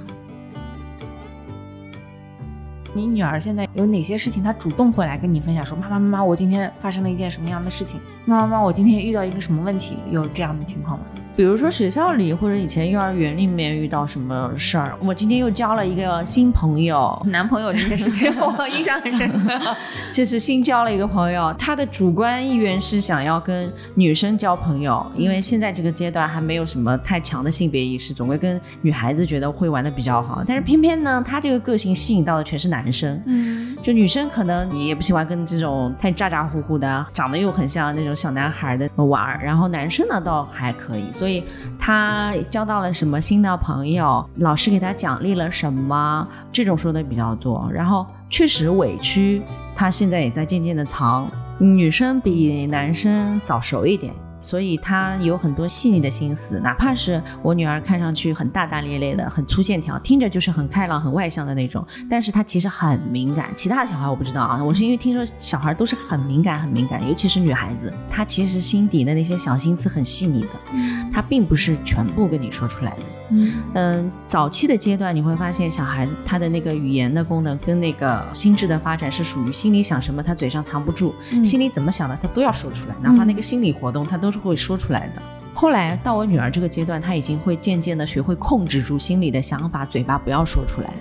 [2.93, 7.99] 你女儿现在有哪些事情，她主动会来跟你分享说，妈妈妈妈，我今天发生了一件什么样的事情？
[8.25, 9.97] 妈妈妈妈，我今天遇到一个什么问题？
[10.11, 11.05] 有这样的情况吗？
[11.35, 19.75] 比如说学校里或者以前幼儿园里面遇到什么事儿，我今天又交了一个新朋友，男朋友这件事情我印象很深刻。
[20.13, 30.43] 就是新交了一个朋友，他的主观意愿是想要跟女生交朋友，因为现在这个阶段还没有什么太强的性别意识，总归跟女孩子觉得会玩的比较好。
[30.45, 41.41] 但是偏偏呢，他这个个性吸引到的全是男生，嗯就女生可能你也不喜欢跟这种太咋咋呼呼的，长得又很像那种小男孩的玩儿，然后男生呢倒还可以，所以
[41.79, 47.65] 他交到了什么新的朋友，老师给他奖励了什么，这种说的比较多。
[47.71, 49.41] 然后确实委屈，
[49.73, 51.25] 他现在也在渐渐的藏。
[51.59, 54.13] 女生比男生早熟一点。
[54.43, 63.49] 所以她有很多细腻的心思，哪怕是我女儿看上去很大大咧咧的、很粗线条，听着就是很开朗、很外向的那种，但是她其实很敏感。
[63.55, 70.49] 其他的小孩我不知道啊，我是因为听说小孩都是很敏感、很敏感，尤其是女孩子，她其实心底的那些小心思很细腻的，
[71.11, 73.03] 她并不是全部跟你说出来的。
[73.73, 85.21] 嗯，早期的阶段你会发现，小孩他的那个语言的功能跟那个心智的发展是属于心里想什么他嘴上藏不住，心里怎么想的他都要说出来，哪怕那个心理活动他都是会说出来的。
[85.55, 90.91] 后来到我女儿这个阶段，她已经会渐渐的学会控制住心里的想法，嘴巴不要说出来。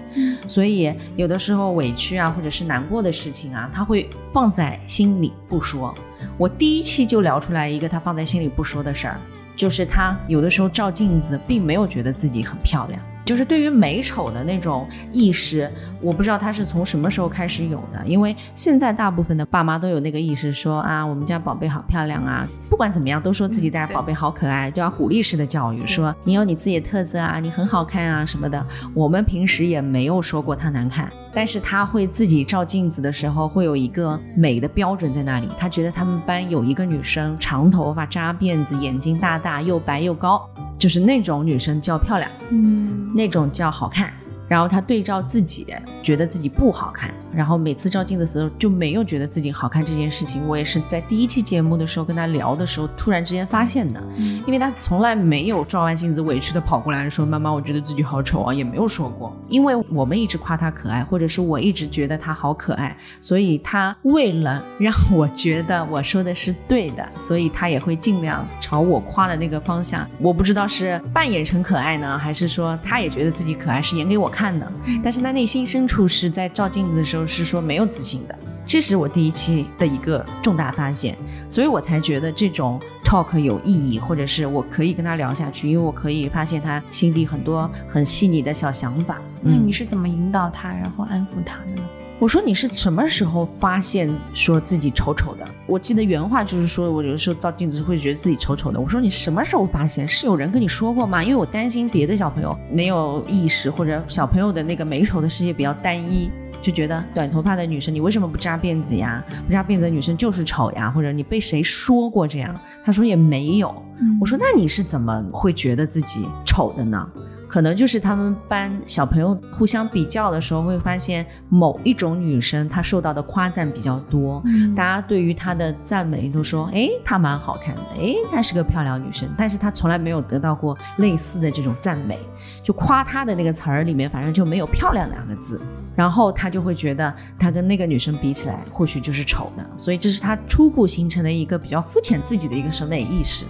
[0.47, 5.95] 所以有的时候委屈啊，或者是难过的事情啊，她会放在心里不说。
[6.37, 9.17] 我第一期就聊出来一个她放在心里不说的事儿，
[9.63, 13.01] 就是她有的时候照镜子，并没有觉得自己很漂亮。
[13.25, 15.71] 就是对于美丑的那种意识，
[16.01, 18.05] 我不知道他是从什么时候开始有的。
[18.05, 28.67] 因为现在大部分的爸妈都有那个意识，说啊，我们家宝贝好漂亮啊，不管怎么样都说自己家宝贝好可爱，就要鼓励式的教育，说你有你自己的特色啊，你很好看啊什么的。
[28.93, 35.49] 我们平时也没有说过他难看，但是他会自己照镜子的时候会有一个美的标准在那里。
[35.57, 40.49] 他觉得他们班有一个女生，长头发扎辫子，眼睛大大，又白又高。
[40.79, 44.13] 就是那种女生叫漂亮，嗯，那种叫好看。
[44.49, 45.67] 然后他对照自己，
[46.03, 50.47] 觉得自己不好看，然后每次照镜子的时候就没有觉得自己好看这件事情。
[50.47, 54.03] 我也是在第一期节目的时候跟他聊的时候，突然之间发现的，
[54.47, 59.35] 因为他从来没有照完镜子委屈的跑过来说：“妈妈，我觉得自己好丑啊。”也没有说过。
[59.49, 70.07] 因为我们一直夸他可爱，或者是我一直觉得他好可爱，所以他为了 让我觉得我说的是对的，所以他也会尽量朝我夸的那个方向。
[70.19, 74.43] 我不知道是扮演成可爱呢，还是说他也觉得自己可爱，是演给我看。
[74.43, 74.73] 看的，
[75.05, 81.17] 但是他内心深处是在照镜子的时候是说没有自信的，这是我第一期的一个重大发现，
[81.49, 89.21] 所以我才觉得这种 talk 有意义，或者是我可以跟他聊下去，因为我可以发现他心底很多很细腻的小想法。
[89.41, 91.83] 那，你是怎么引导他，然后安抚他的呢？
[92.19, 95.45] 我说你是什么时候发现说自己丑丑的？
[95.67, 98.79] 我记得原话就是说我有的时候照镜子会觉得自己丑丑的。
[98.79, 100.07] 我说你什么时候发现？
[100.07, 101.21] 是有人跟你说过吗？
[101.25, 106.31] 因为我担心别的小朋友没有意识，或者小朋友的那个美丑的世界比较单一，
[106.63, 109.23] 就觉得短头发的女生你为什么不扎辫子呀？
[109.47, 110.89] 不扎辫子的女生就是丑呀？
[110.91, 112.59] 或者你被谁说过这样？
[112.85, 113.75] 他说也没有。
[114.21, 117.11] 我说那你是怎么会觉得自己丑的呢？
[117.53, 124.43] 可能就是他们班小朋友互相比较的时候，会发现某一种女生她受到的夸赞比较多，
[124.75, 132.19] 大家对于她的赞美都说，哎，她蛮好看的，哎，她是个漂亮女生，但是她从来没有得到过类似的这种赞美，
[132.63, 135.61] 就夸她的那个词儿里面，反正就没有漂亮两个字。
[135.95, 143.45] 然后他就会觉得他跟那个女生比起来，或许就是丑的，所以这是他初步形成的一个比较肤浅自己的一个审美意识。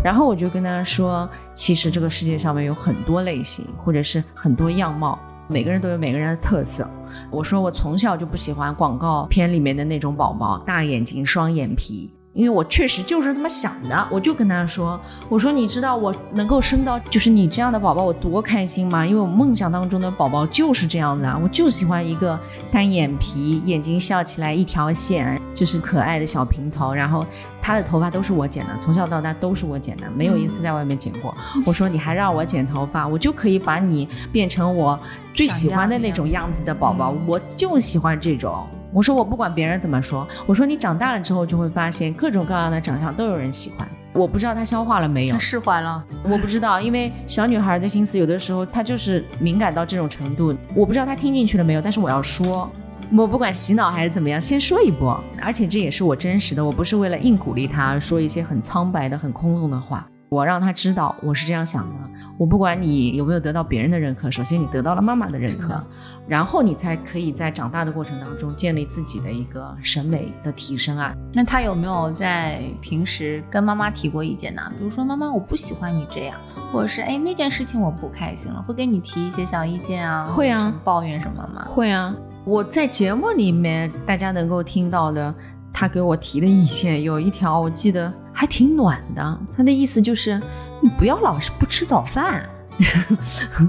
[0.00, 6.88] 然后我就跟他说，其实这个世界上面有很多类型，或者是很多样貌，每个人都有每个人的特色。
[7.30, 12.10] 我说我从小就不喜欢广告片里面的那种宝宝，大眼睛、双眼皮。
[12.34, 19.04] 因为我确实就是这么想的，我就跟他说：“我说你知道我能够生到就是你这样的宝宝，我多开心吗？
[19.04, 22.38] 因为我梦想当中的宝宝就是这样的，我就喜欢一个
[22.70, 27.26] 单眼皮，眼睛笑起来一条线，就是可爱的小平头，然后
[27.60, 31.34] 他的头发都是我剪的，从小到大都是我剪的，没有一次在外面剪过。
[31.66, 34.96] 我说你还让我剪头发，我就可以把你变成我
[35.34, 43.86] 最喜欢的那种样子的宝宝，我就喜欢这种。”我说我不管别人怎么说，我说你长大了之后就会发现各种各样的长相都有人喜欢。
[44.14, 46.02] 我不知道他消化了没有，释怀了。
[46.24, 50.56] 我不知道，因为小女孩的心思有的时候她就是敏感到这种程度。
[50.74, 52.68] 我不知道她听进去了没有，但是我要说，
[53.12, 55.22] 我不管洗脑还是怎么样，先说一波。
[55.40, 60.08] 而且这也是我真实的，我不是为了硬鼓励她说一些很苍白的、很空洞的话。
[60.28, 61.94] 我让他知道我是这样想的。
[62.36, 65.82] 我不管你有没有得到别人的认可，首先你得到了妈妈的认可，
[66.28, 71.12] 然后你才可以在长大的过程当中建立自己的一个审美的提升啊。
[71.32, 74.62] 那他有没有在平时跟妈妈提过意见呢？
[74.78, 76.38] 比如说妈妈，我不喜欢你这样，
[76.72, 80.28] 或者是哎那件事情我不开心了，会跟你提一些小意见啊？
[80.28, 81.64] 会啊，抱怨什么吗？
[81.66, 82.14] 会啊。
[82.44, 85.34] 我在节目里面大家能够听到的，
[85.72, 88.12] 他给我提的意见有一条，我记得。
[88.38, 90.40] 还挺暖的，他的意思就是
[90.80, 92.48] 你不要老是不吃早饭，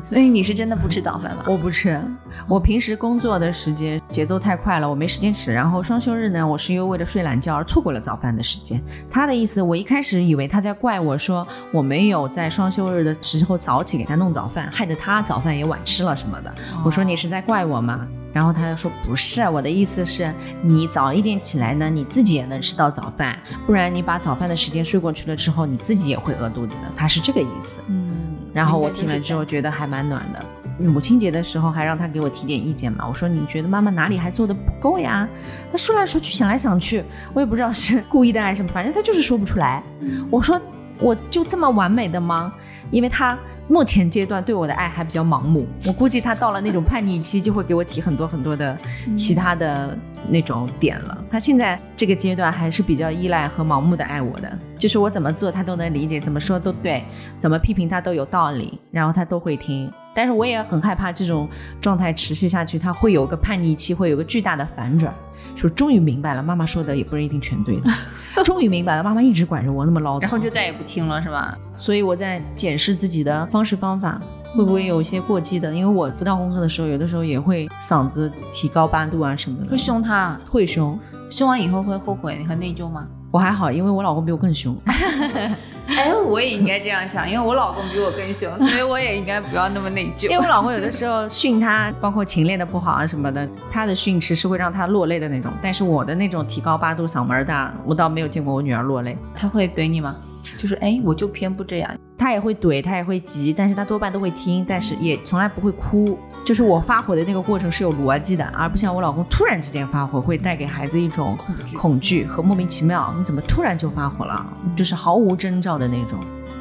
[0.06, 1.44] 所以你是真的不吃早饭吗？
[1.50, 2.00] 我不吃，
[2.48, 5.52] 我平时工作的时间节奏太快了，我没时间吃。
[5.52, 8.80] 然后双休日呢，我是又为了睡懒觉而错过了早饭的时间。
[9.10, 16.54] 他的意思，我一开始以为他在怪我说我没有在双休日的时候早起给他弄早饭，害得他早饭也晚吃了什么的。
[16.86, 18.08] 我说你是在怪我吗？
[18.32, 26.84] 然后他就说不是，我的意思是你早一点起来呢，你自己也能吃到早饭，不然你把早饭的时间睡过去了之后，你自己也会饿肚子。
[26.96, 27.80] 他是这个意思。
[27.88, 28.36] 嗯。
[28.54, 30.46] 然后我听了之后觉得还蛮暖的。
[30.88, 35.28] 母亲节的时候还让他给我提点意见嘛，我说你觉得妈妈哪里还做的不够呀？
[35.72, 39.84] 他说来说去想来想去，我也不知道是故意的还是什么，反正他就是说不出来。
[40.32, 40.62] 我说
[41.00, 42.54] 我就这么完美的吗？
[42.92, 43.38] 因为他。
[43.70, 48.76] 目前阶段对我的爱还比较盲目，我估计他到了那种叛逆期，就会给我提很多很多的
[49.16, 49.96] 其他的
[50.28, 51.16] 那种点了。
[51.30, 57.04] 他现在这个阶段还是比较依赖和盲目的爱我的，就是我怎么做他都能理解，怎么说都对，
[57.38, 59.92] 怎么批评他都有道理，然后他都会听。
[60.14, 61.48] 但是我也很害怕这种
[61.80, 65.14] 状态持续下去，他会有个叛逆期，会有个巨大的反转，
[65.56, 67.92] 就终于明白了，妈妈说的也不是一定全对的，
[68.44, 71.58] 终于明白了，妈妈一直管着我那么唠叨，然后就再也不听了，是吧？
[71.78, 74.20] 所以我在检视自己的方式方法，
[74.56, 75.74] 会不会有一些过激的？
[75.74, 83.08] 因为我辅导工作的时候，有的时候也会嗓子提高八度啊什么的，会凶他，会凶，凶完以后会后悔和内疚吗？
[83.32, 84.76] 我还好，因为我老公比我更凶。
[85.98, 90.30] 哎，我也应该这样想，因为我老公比我更凶，所以我也应该不要那么内疚。
[90.30, 95.52] 因为我老公有的时候训他，包括勤练的不好啊什么的，他的训斥是会让他落泪的那种。
[95.62, 99.18] 但是我的那种提高八度、嗓门大，我倒没有见过我女儿落泪。
[99.34, 100.16] 他会怼你吗？
[100.58, 101.92] 就是哎，我就偏不这样。
[102.18, 106.20] 他也会怼，他也会急，但是他多半都会听，但是也从来不会哭。
[106.50, 113.14] 就是我发火的那个过程是有逻辑的，而不像我老公突然之间发火，会带给孩子一种恐惧、恐惧和莫名其妙。
[113.16, 114.44] 你怎么突然就发火了？
[114.76, 116.18] 就是毫无征兆的那种。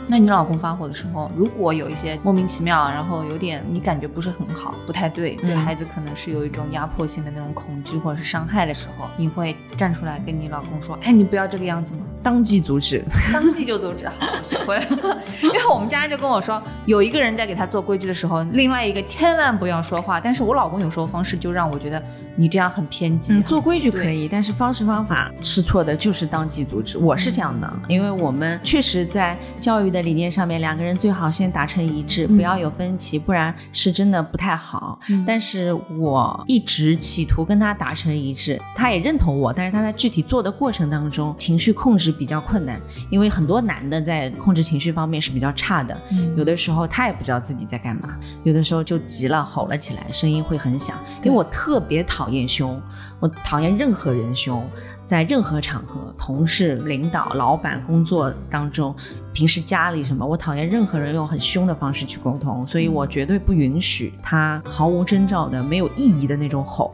[0.06, 14.06] 那你老公发火的时候，如果有一些莫名其妙，然后有点你感觉不是很好，不太对，对孩子可能是有一种压迫性的那种恐惧或者是伤害的时候，你会站出来跟你老公说：“哎，你不要这个样子吗？”当即阻止，当即就阻止。
[14.06, 14.84] 好，我学会了。
[15.40, 20.20] 因为我们家就跟我说，有一个人在给他做规矩的时候，另外一个千万不要说话。
[20.20, 22.02] 但是我老公有时候方式就让我觉得
[22.36, 23.40] 你这样很偏激。
[23.40, 26.98] 做规矩可以，但是方式方法是错的，就是当即阻止。
[26.98, 35.00] 我是这样的，因为我们确实在教育的理念上面，两个人最好先达成一致，不要有分歧，不然是真的不太好。
[35.26, 45.96] 但是我一直企图跟他达成一致，他也认同我，但是他在具体做的过程当中，情绪控制比较困难，因为很多男的在控制情绪方面是比较差的，
[46.36, 50.98] 有的时候他也不知道自己在干嘛，有的时候就急了，吼了起来，声音会很响。
[51.22, 52.80] 因为我特别讨厌凶，
[53.20, 54.68] 我讨厌任何人凶，
[55.06, 58.94] 在任何场合，同事、领导、老板、工作当中，
[59.32, 66.92] 平时家里什么，我讨厌任何人用很凶的方式去沟通，所以我绝对不允许他毫无征兆的、没有意义的那种吼。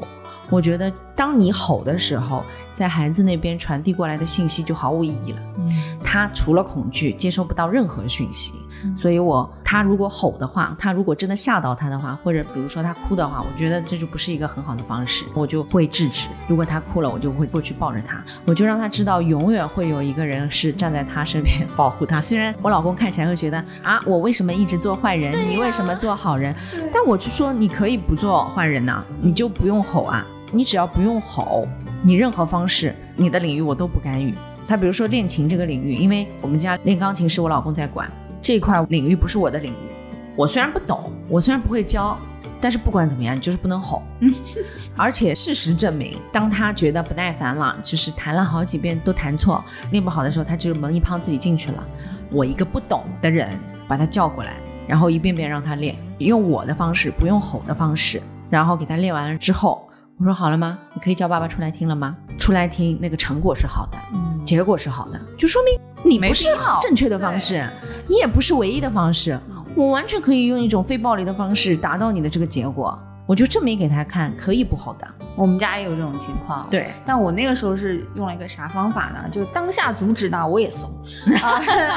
[0.54, 5.38] 我觉得，当你吼的时候，在孩子那边传递过来的信息就毫无意义了。
[5.58, 5.68] 嗯，
[6.04, 8.54] 他除了恐惧，接收不到任何讯息。
[8.96, 16.28] 所以，我他如果吼的话，他如果真的吓到他的话，或者比如说他哭的话，我觉得这就不是一个很好的方式，我就会制止。
[16.46, 22.20] 如果他哭了，我就会过去抱着他，我就让他知道，永远会有一个人是站在他身边 保护他。
[22.20, 25.34] 虽然我老公看起来会觉得啊，我为什么一直做坏人？
[25.48, 26.54] 你为什么做好人？
[26.92, 30.24] 但我就说，你可以不做坏人呐，你就不用吼啊。
[30.54, 31.66] 你只要不用吼，
[32.04, 34.32] 你任何方式，你的领域我都不干预。
[34.68, 38.08] 他比如说练琴这个领域，因为我们家练钢琴是我老公在管，
[38.40, 39.76] 这块领域不是我的领域。
[40.36, 42.16] 我虽然不懂，我虽然不会教，
[42.60, 44.00] 但是不管怎么样，你就是不能吼。
[44.96, 51.84] 而且事实证明，当他觉得不耐烦了，就是弹了好几遍都弹错，练不好的时候，他就是门一胖自己进去了。
[52.30, 53.50] 我一个不懂的人
[53.88, 54.54] 把他叫过来，
[54.86, 59.88] 然后一遍遍让他练，用我的方式，不用吼的方式，然后给他练完了之后。
[60.16, 60.78] 我说好了吗？
[60.94, 62.16] 你可以叫爸爸出来听了吗？
[62.38, 65.76] 出来听，那个成果是好的，嗯，结果是好的，就说明
[66.08, 66.46] 你没是
[66.80, 67.68] 正确的方式，
[68.06, 69.36] 你也不是唯一的方式，
[69.74, 72.96] 我完全可以用一种非暴力的方式达到你的这个结果。
[73.26, 75.06] 我就证明给他看，可以不好的。
[75.34, 76.90] 我们家也有这种情况，对。
[77.06, 79.28] 但我那个时候是用了一个啥方法呢？
[79.30, 80.90] 就当下阻止呢，我也怂。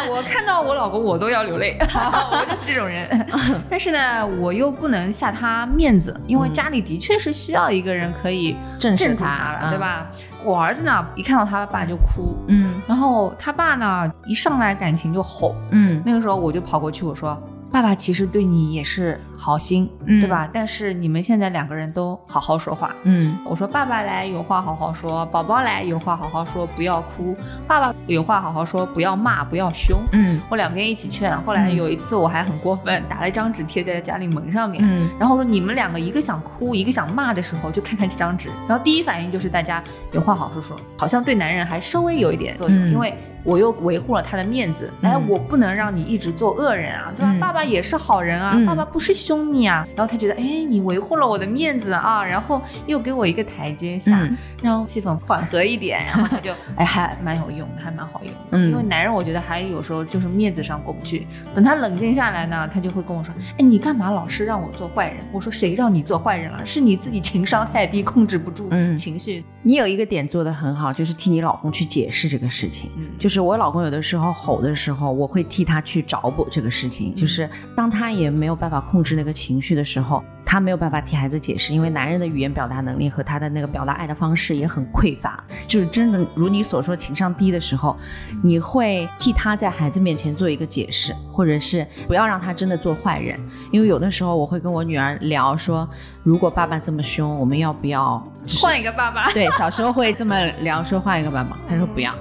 [0.09, 1.77] 我看到我老公，我都要流泪。
[1.83, 3.27] 我就是这种人。
[3.69, 10.07] 但是呢，我又不能下他面子，因为家里的确是需要一个人可以正视他了，对吧？
[10.45, 12.81] 我儿子呢，一看到他爸就哭，嗯。
[12.87, 16.01] 然后他爸呢，一上来感情就吼，嗯。
[16.05, 17.37] 那个时候我就跑过去，我说。
[17.69, 20.49] 爸爸其实对你也是好心，对吧？
[20.51, 22.95] 但是你们现在两个人都好好说话。
[23.03, 27.35] 嗯，我说爸爸来有话好好说，宝宝来有话好好说，不要哭。
[27.67, 29.99] 爸爸有话好好说，不要骂，不要凶。
[30.13, 31.39] 嗯，我两边一起劝。
[31.43, 34.81] 后来有一次我还很过分，打了一张纸贴在家里门上面。
[34.83, 38.49] 嗯，然后说你们两个一个想哭，一个想骂的时候，就看看这张纸。
[38.67, 43.15] 然后第一反应就是大家有话好说说，好像对男人还稍微有一点作用，因为。
[43.47, 47.33] 我又维护了他的面子，哎，我不能让你一直做恶人啊，对吧？
[47.39, 49.87] 爸爸也是好人啊，爸爸不是凶你啊。
[49.95, 54.29] 然后他觉得，哎，你维护了我的面子啊，然后又给我一个台阶下，
[54.61, 58.33] 让气氛缓和一点，然后他就， 哎，还蛮有用的，还蛮好用。
[58.51, 65.23] 嗯，因为男人我觉得还有时候就是面子上过不去，等他冷静下来呢，他就会跟我说，哎，你干嘛老是让我做坏人？
[65.31, 66.65] 我说谁让你做坏人了？
[66.65, 69.41] 是你自己情商太低，控制不住情绪。
[69.63, 73.36] 你有一个点做的很好，就是替你老公去解释这个事情，就是。
[73.37, 77.13] 就是我老公有的时候吼的时候，我会替他去找补这个事情。
[77.13, 85.43] 就是当他也没有办法控制那个情绪的时候，他没有办法替孩子解释，因为男人的语言表达能力和他的那个表达爱的方式也很匮乏。
[85.67, 87.95] 就是真的如你所说情商低的时候，
[88.41, 93.39] 你会替他在孩子面前做一个解释，或者是不要让他真的做坏人。
[93.71, 95.87] 因为有的时候我会跟我女儿聊说，
[96.23, 98.17] 如果爸爸这么凶，我们要不要
[98.59, 99.31] 换一个爸爸？
[99.31, 102.11] 对，小时候会这么聊说换一个爸爸，他说不要。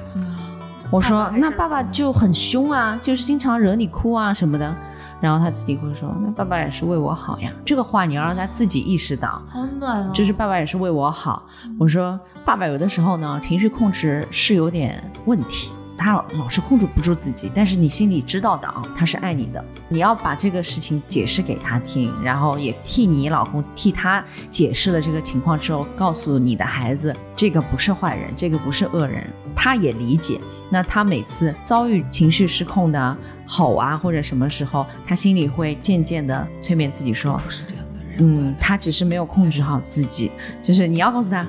[0.90, 4.74] 我说那爸爸就很凶啊，就是经常惹你哭啊什么的。
[5.18, 7.50] 然后他自己会说，那爸爸也是为我好呀。
[7.64, 10.10] 这个话你要让他自己意识到，好暖哦。
[10.12, 11.42] 就是爸爸也是为我好。
[11.78, 17.50] 我说爸爸有的时候呢，情绪控制是有点问题，他老是控制不住自己。
[17.54, 19.64] 但是你心里知道的啊，他是爱你的。
[19.88, 29.24] 你要把这个事情解释给他听，然后也替你老公替他解释了这个情况之后，告诉你的孩子，这个不是坏人，这个不是恶人。
[29.54, 30.38] 他也理解，
[30.70, 33.16] 那他每次遭遇情绪失控的
[33.46, 40.30] 吼啊或者什么时候，他心里会渐渐的催眠自己说，不是这样的人，嗯，他只是没有控制好自己。
[40.62, 41.46] 就是你要告诉他，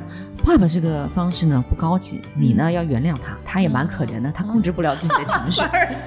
[0.47, 5.61] 爸爸这个方式呢不高级，你呢要原谅他，他也蛮可怜的，他控制不了自己的情绪。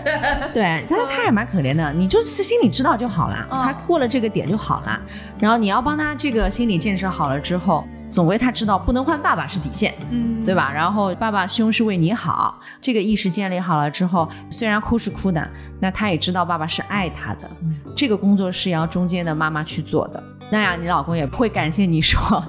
[0.54, 4.98] 对，他他也蛮可怜的，你就是心里知道就好了，他过了这个点就好了。
[5.38, 7.84] 然后你要帮他这个心理建设好了之后。
[8.10, 10.68] 总归他知道不能换爸爸是底线，嗯，对吧？
[10.74, 17.48] 然后爸爸凶是为你好，这个意识建立好了之后，虽然哭是哭的，那他也知道爸爸是爱他的。
[17.94, 20.20] 这个工作是要中间的妈妈去做的。
[20.50, 22.42] 那样你老公也不会感谢你说，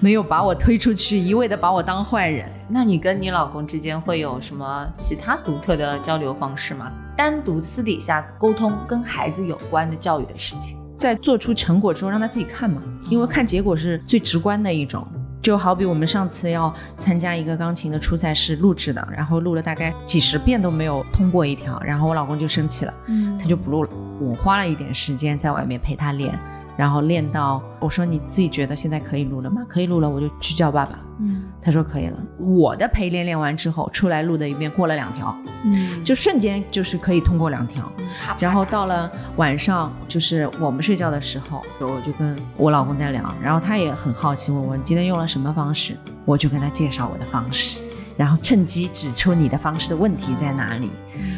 [0.00, 2.50] 没有把我推出去，一味的把我当坏人。
[2.68, 6.92] 那你跟你老公之间会有什么其他独特的交流方式吗？
[7.16, 10.78] 单独私底下沟通跟孩子有关的教育的事情。
[10.98, 15.06] 在做出成果之后，让他自己看嘛，因为看结果是最直观的一种。
[15.40, 23.90] 就好比我们上次要参加一个钢琴的初赛是录制的，然后录了大概几十遍都没有通过一条，然后我老公就生气了，嗯，他就不录了。
[24.20, 26.38] 我花了一点时间在外面陪他练，
[26.78, 29.62] 然后练到我说你自己觉得现在可以录了吗？
[29.68, 30.96] 可以录了，我就去叫爸爸。
[31.18, 32.16] 嗯，他说可以了。
[32.38, 37.90] 我的陪练练完之后出来录的一遍过了两条，嗯，就瞬间就是可以通过两条。
[38.38, 47.78] 然后到了晚上，就是我们睡觉的时候，我就跟我老公在聊，然后他也很好奇问我你今天用了什么方式，我就跟他介绍我的方式。
[48.18, 50.90] 然后趁机指出你的方式的问题在哪里，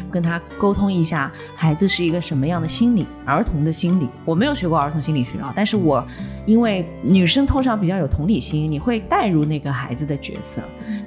[0.09, 4.09] 跟他沟通一下，孩子是一个什么样的心理，儿童的心理。
[4.25, 6.03] 我没有学过儿童心理学啊，但是我
[6.47, 10.61] 因为女生通常比较有同理心，你会带入那个孩子的角色。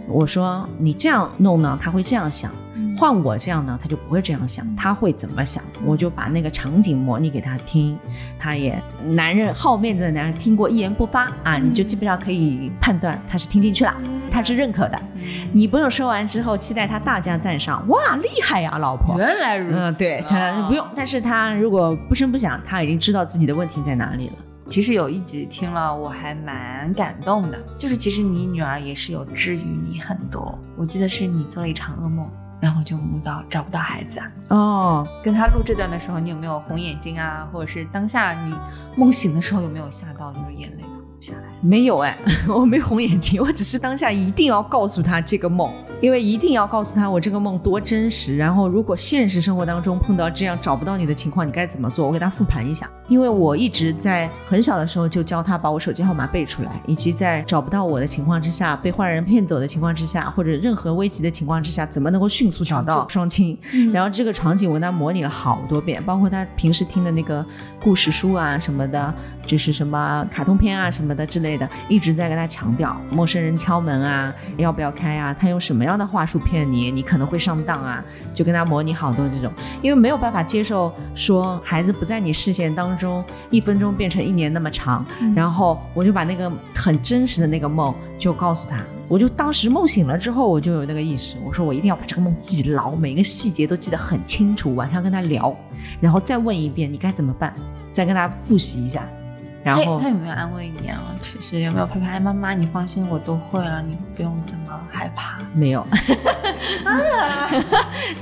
[0.06, 2.52] 我说你这样弄呢，他会这样想。
[2.96, 5.62] 换我这样呢，他就不会这样想，他会怎么想？
[5.84, 7.98] 我就把那个场景模拟给他听，
[8.38, 8.80] 他也
[9.10, 13.92] 男人好面子的男人听过一言不发啊，你就基本上可以判断他是听进去了，
[14.30, 15.00] 他是认可的。
[15.52, 19.18] 你不用说完之后期待他大加赞赏，哇，厉害呀，老婆！
[19.18, 24.34] 原来如此，嗯对他不用，但是他如果不声不响，他已经知道自己的问题在哪里了。
[24.68, 30.58] 其实有一集听了我还蛮感动的，就是其实你女儿也是有治愈你很多。
[30.76, 32.26] 我记得是你做了一场噩梦。
[32.64, 34.32] 然后就梦到找不到孩子啊！
[34.48, 37.46] 哦，跟他录这段的时候，你有没有红眼睛啊？
[37.52, 38.54] 或者是当下你
[38.96, 40.88] 梦醒的时候有没有吓到，就是眼泪流
[41.20, 41.42] 下来？
[41.60, 42.16] 没有哎，
[42.48, 45.70] 我没红眼睛，我只是当下一定要告诉他这个梦。
[46.00, 52.06] 因为一定要告诉他我这个梦多真实，然后如果现实生活当中碰到这样找不到你的情况，你该怎么做？
[52.06, 52.88] 我给他复盘一下。
[53.06, 63.58] 因为我一直在很小的时候就教他把我手机号码背出来，以及在找不到我的情况之下，被坏人骗走的情况之下，或者任何危急的情况之下，怎么能够迅速找到双亲？
[63.92, 67.44] 然后这个场景我跟他模拟了好多遍，包括他平时听的那个
[67.82, 69.14] 故事书啊什么的，
[69.46, 75.34] 就是什么卡通片啊什么的之类的，一直在跟他强调陌生人敲门啊，要不要开啊？
[75.38, 75.94] 他用什么样？
[75.98, 78.04] 的话术骗你，你可能会上当啊！
[78.34, 85.06] 就跟他模拟好多这种，因为没有办法接受说孩子不在你视线当中，一分钟变成一年那么长。
[85.36, 94.74] 然后我就把那个很真实的那个梦就告诉他，我就当时梦醒了之后，我就有那个意识，我说我一定要把这个梦记牢，每一个细节都记得很清楚。
[94.74, 95.56] 晚上跟他聊，
[96.00, 97.54] 然后再问一遍你该怎么办，
[97.92, 99.08] 再跟他复习一下。
[99.64, 101.00] 然后他有没有安慰你啊？
[101.22, 102.52] 其实有没有拍拍妈妈？
[102.52, 105.38] 你放心，我都会了，你不用这么害怕。
[105.54, 105.86] 没有，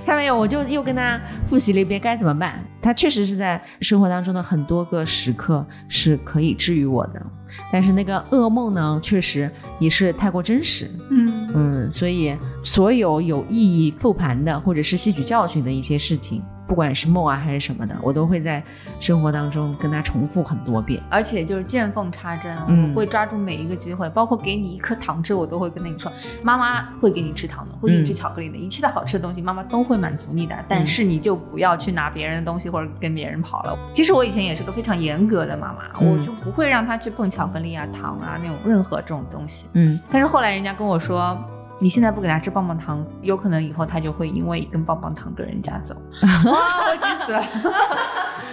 [0.07, 0.39] 看 没有？
[0.39, 2.65] 我就又跟他复习了一遍该怎么办。
[2.81, 7.21] 他确实是在生活当中的很多个时刻是可以治愈我的，
[7.73, 10.91] 但是那个噩梦呢，确实也是太过真实。
[11.11, 16.43] 嗯嗯，所以所有有意义复盘的或者是吸取教训的一些事情。
[16.73, 18.65] 不管是梦啊还是什么的，我都会在
[18.99, 21.03] 生活当中跟他重复很多遍。
[21.11, 26.11] 而且就是见缝插针，嗯我会抓住每一个机会，包括给你一颗糖吃，我都会跟你说，
[26.43, 30.57] 妈妈会给你吃糖的，会给你吃巧克力的，一切的好吃的东西，妈妈都会满足你的。
[30.67, 33.79] 但是你就不要去拿别人的东西或者跟别人跑了。
[33.93, 39.69] 其实我以前也是个非常严格的妈妈，嗯我就不会让他去碰巧克力啊、糖啊那种任何这种东西。
[39.75, 41.39] 嗯，但是后来人家跟我说。
[41.83, 45.97] 你现在不给他吃棒棒糖，有可能以后他就会因为一根棒棒糖跟人家走。
[46.23, 47.43] 哇，我急死了！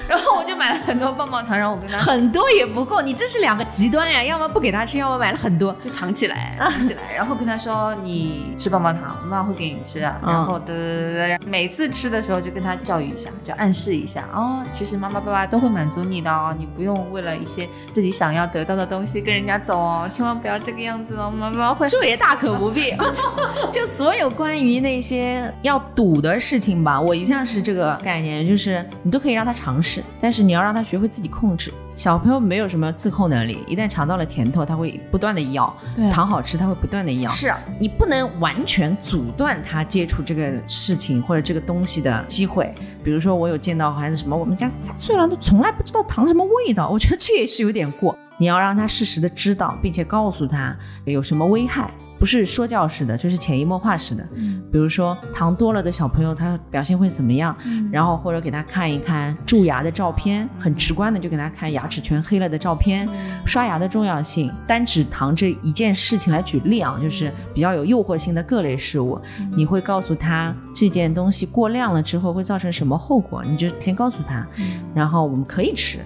[0.10, 5.76] 然后我就买了很多棒棒糖，然后我跟他很多也不够，你这是两个极端呀，要么不给他吃，要么买了很多。
[5.80, 10.20] 就藏起来，藏起来，然后跟他说你吃棒棒糖，妈妈会给你吃啊。
[10.24, 21.88] 嗯然后的每次吃的时候就跟他教育一下，就暗示一下哦，其实妈妈爸爸都会满足你的哦，你不用为了一些自己想要得到的东西跟人家走哦，千万不要这个样子哦，妈妈会。
[21.90, 22.96] 这也大可不必。
[23.72, 31.74] 就所有关于那些要赌的事情吧，我一向是这个概念，就是你都可以让他尝试，但是你要让他学会自己控制。
[31.96, 35.76] 小朋友没有什么自控能力，一旦尝到了甜头，他会不断的要，
[36.14, 37.30] 糖好吃，他会不断的要。
[37.32, 42.74] 是啊，你不能完全阻断他接触这个事情或者这个东西的机会。
[43.04, 48.18] 比如说，我有见到孩子什么，我们家三岁了都从来不知道糖什么味道，我觉得这也是有点过。
[48.38, 50.74] 你要让他适时的知道，并且告诉他
[51.04, 54.24] 有什么危害，不是说教式的，就是潜移默化式的。
[54.72, 57.56] 比如说糖多了的小朋友，他表现会怎么样？
[57.92, 63.08] 然后或者给他看一看蛀牙的照片，很直观的就给他看牙齿全黑了的照片，
[63.46, 69.20] 刷牙的重要性，单指糖这一件事情来举例啊，就是比较有诱惑性的各类事物，
[69.56, 74.46] 你会告诉他这件东西过量了之后会造成什么后果，你就先告诉他，
[74.94, 76.00] 然后我们可以吃，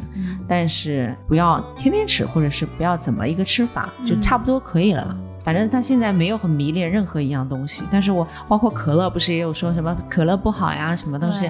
[0.47, 5.17] 但是不要天天吃，或者是不要怎么一个吃法，就差不多可以了。
[5.43, 11.49] 反正他现在没有很迷恋任何一样东西，但是我包括可乐，不是也有说什么可乐不好呀，什么东西，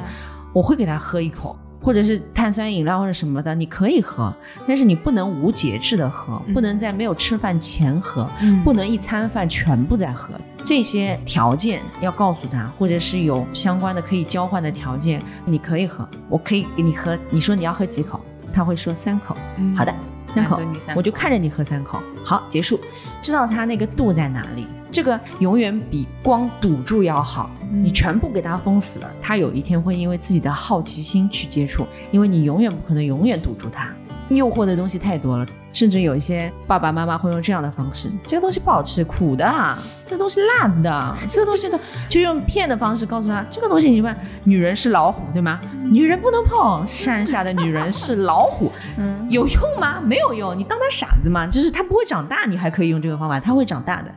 [0.52, 4.34] 我会给他喝一口，或者是碳酸饮料或者什么的，你可以喝，
[4.68, 10.30] 但是你不能无节制的喝，嗯不能在没有吃饭前喝，嗯不能一餐饭全部在喝。
[10.66, 17.20] 这些条件要告诉他，或者是有相关的可以交换的条件，你可以喝，我可以给你喝。
[17.30, 18.18] 你说你要喝几口，
[18.54, 19.36] 他会说三口。
[19.58, 19.94] 嗯好的，
[20.34, 20.60] 三口
[20.96, 22.00] 我就看着你喝三口。
[22.24, 22.80] 好，结束，
[23.22, 24.66] 知道他那个度在哪里。
[24.92, 27.50] 这个永远比光堵住要好。
[27.72, 33.90] 嗯你全部给他封死了，他有一天会因为自己的好奇心去接触，因为你永远不可能永远堵住他。
[34.30, 44.16] 诱惑的东西太多了，甚至有一些爸爸妈妈会用这样的方式：这个东西不好吃，苦的啊；这个东西辣的，这个东西呢，就用骗的方式告诉他，这个东西你问
[44.46, 45.60] 女人是老虎，对吗？
[45.92, 50.00] 女人不能碰，山下的女人是老虎， 嗯有用吗？
[50.02, 51.48] 没有用，你当他傻子吗？
[51.48, 54.12] 就是他不会长大，你还可以用这个方法，他会长大的。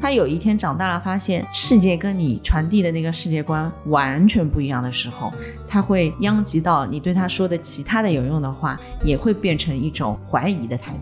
[0.00, 5.32] 他有一天长大了，发现世界跟你传递的那个世界观完全不一样的时候，
[5.68, 10.92] 他会殃及到你对他说的其他的有用的话，也会变成一种怀疑的态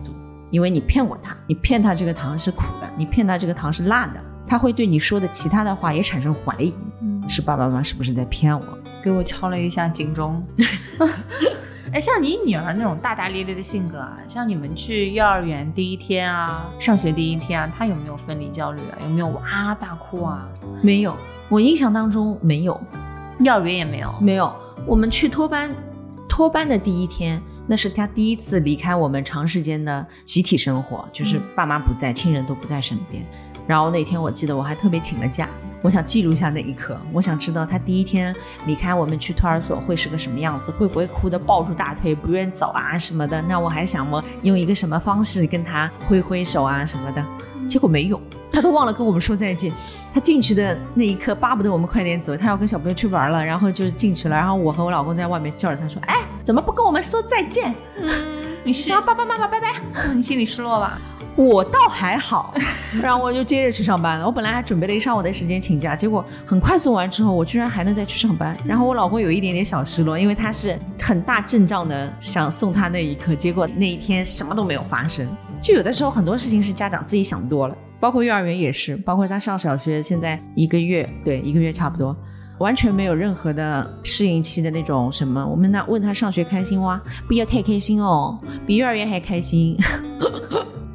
[0.51, 8.65] 因为你骗过他，你骗他这个糖是苦的，你骗他这个糖是辣的，他会对你说的其他的话也产生怀疑，嗯是爸爸妈妈是不是在骗我？
[9.01, 10.45] 给我敲了一下警钟。
[11.93, 18.97] 哎，像你女儿那种大大咧咧的性格啊，像你们去幼儿园第一天啊，上学第一天啊，她有没有分离焦虑啊？
[19.03, 20.47] 有没有哇大哭啊？
[20.81, 21.13] 没有，
[21.49, 22.79] 我印象当中没有。
[23.39, 24.13] 幼儿园也没有。
[24.21, 25.69] 没有，我们去托班，
[26.29, 27.41] 托班的第一天，
[27.71, 33.25] 那是他第一次离开我们长时间的集体生活，就是爸妈不在，亲人都不在身边。
[33.65, 35.47] 然后那天我记得我还特别请了假，
[35.81, 43.41] 我想记录一下那一刻，我想知道他第一天离开我们去托儿所会是个什么样子，会不会哭得抱住大腿不愿走啊什么的。
[43.43, 47.25] 那我还想我用一个什么方式跟他挥挥手啊什么的，
[47.71, 48.19] 结果没有，
[48.51, 49.71] 他都忘了跟我们说再见。
[50.13, 58.11] 他进去的那一刻，巴不得我们快点走，他要跟小朋友去玩了，然后就进去了，然后我和我老公在外面叫着他说：“哎，怎么不跟我们说再见？”嗯，
[58.65, 59.75] 你是说爸爸妈妈拜拜。
[60.13, 60.99] 你心里失落吧？
[61.37, 62.53] 我倒还好，
[63.01, 64.25] 然后我就接着去上班了。
[64.25, 68.53] 我本来还准备了一上午的时间请假，结果很快送完之后，我居然还能再去上班。
[68.65, 75.25] 然后我老公有一点点小失落，因为他是很大阵仗的想送他那一刻，结果那一天什么都没有发生。
[75.61, 82.15] 就有的时候很多事情是家长自己想多了，包括幼儿园也是，包括他上小学现在一个月，对一个月差不多。
[82.57, 89.75] 完全没有任何的适应期的那种什么，我们那问他上学开心哇，不要太开心哦，比幼儿园还开心。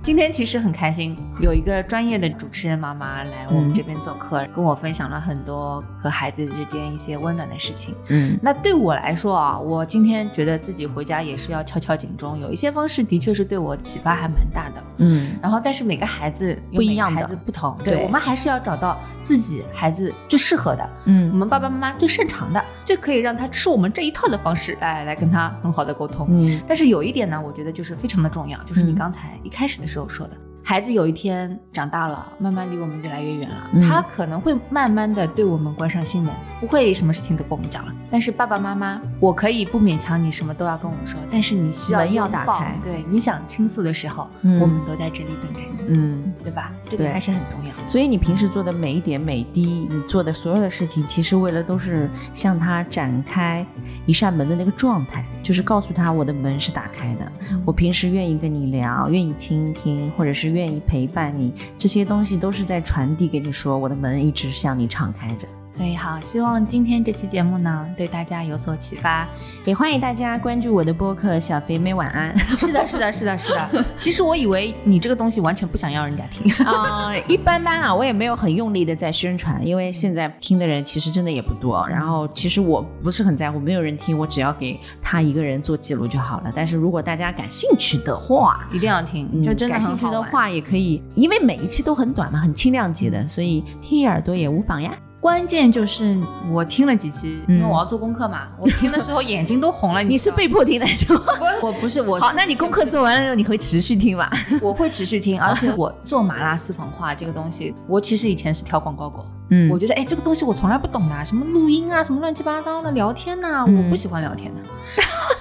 [0.07, 7.93] 今天其实很开心，有一个专业的主持人妈妈来我们这边做客，跟我分享了很多和孩子之间一些温暖的事情。
[8.07, 8.39] 嗯。
[8.41, 14.81] 那对我来说啊，我今天觉得自己回家也是要敲敲警钟，有一些方式的确是对我启发还蛮大的。
[14.99, 15.37] 嗯。
[15.43, 17.23] 然后，但是每个孩子不一样的。
[17.23, 21.31] 孩子不同，对我们还是要找到自己孩子最适合的，嗯。
[21.31, 26.29] 我嗯们爸爸妈妈最擅长的，最可以让他吃我们这一套的方式来来跟他很好的沟通。
[26.31, 26.61] 嗯。
[26.69, 28.95] 但是有一点呢，我觉得就是非常的重要，就是你嗯。
[28.95, 30.46] 刚才一开始的时候时候说的。
[30.69, 37.95] 孩子有一天长大了，慢慢离我们越来越远了，嗯他可能会慢慢的对我们关上心门，不会什么事情都跟我们讲了。
[38.11, 46.33] 但是爸爸妈妈，我可以不勉强你什么都要跟我们说，但是你需要门要打开对，你想倾诉的时候，嗯我们都在这里等着你，嗯。
[46.47, 46.71] 对吧？
[46.85, 47.75] 这个对还是很重要。
[47.89, 53.67] 所以你平时做的每一点每滴，你做的所有的事情，其实为了都是向他展开
[54.05, 57.33] 一扇门的那个状态，就是告诉他我的门是打开的，
[57.64, 65.47] 我平时愿意跟你聊，愿意倾听，或者是愿意陪伴你，这些东西都是在传递给你说，我的门一直向你敞开着。
[65.77, 69.29] 所以好，希望今天这期节目呢，对大家有所启发。
[69.66, 72.35] 也欢迎大家关注我的播客《小肥妹晚安》。
[72.59, 73.85] 是的，是的，是的，是的。
[73.99, 76.51] 其实我以为你这个东西完全不想要人家听。
[76.64, 81.87] 啊、 一般般啊，我也没有很用力的在宣传，因为现在听的人其实真的也不多。
[81.87, 86.51] 然后其实我不是很在乎，没有人听，我只要给他一个人做记录就好了。
[86.57, 89.83] 但是如果大家感兴趣的话，一定要听，嗯就真的感。
[89.83, 94.97] 兴趣的话，也可以，因为每一期都很短嘛，很轻量级的，所以听一耳朵也无妨呀。
[95.27, 96.16] 关键就是
[96.53, 100.01] 我听了几期，嗯因为我要做功课嘛， 我听的时候眼睛都红了。
[100.01, 101.20] 你是被迫听的是吗？
[101.61, 104.31] 我不是我那你功课做完了之后，你会持续听吧？
[104.62, 114.61] 我会持续听，而且我做麻辣私房话这个东西，我其实以前是挑广告狗，嗯我觉得哎这个东西我从来不懂的，什么录音啊，什么乱七八糟的聊天呐、嗯我不喜欢聊天的。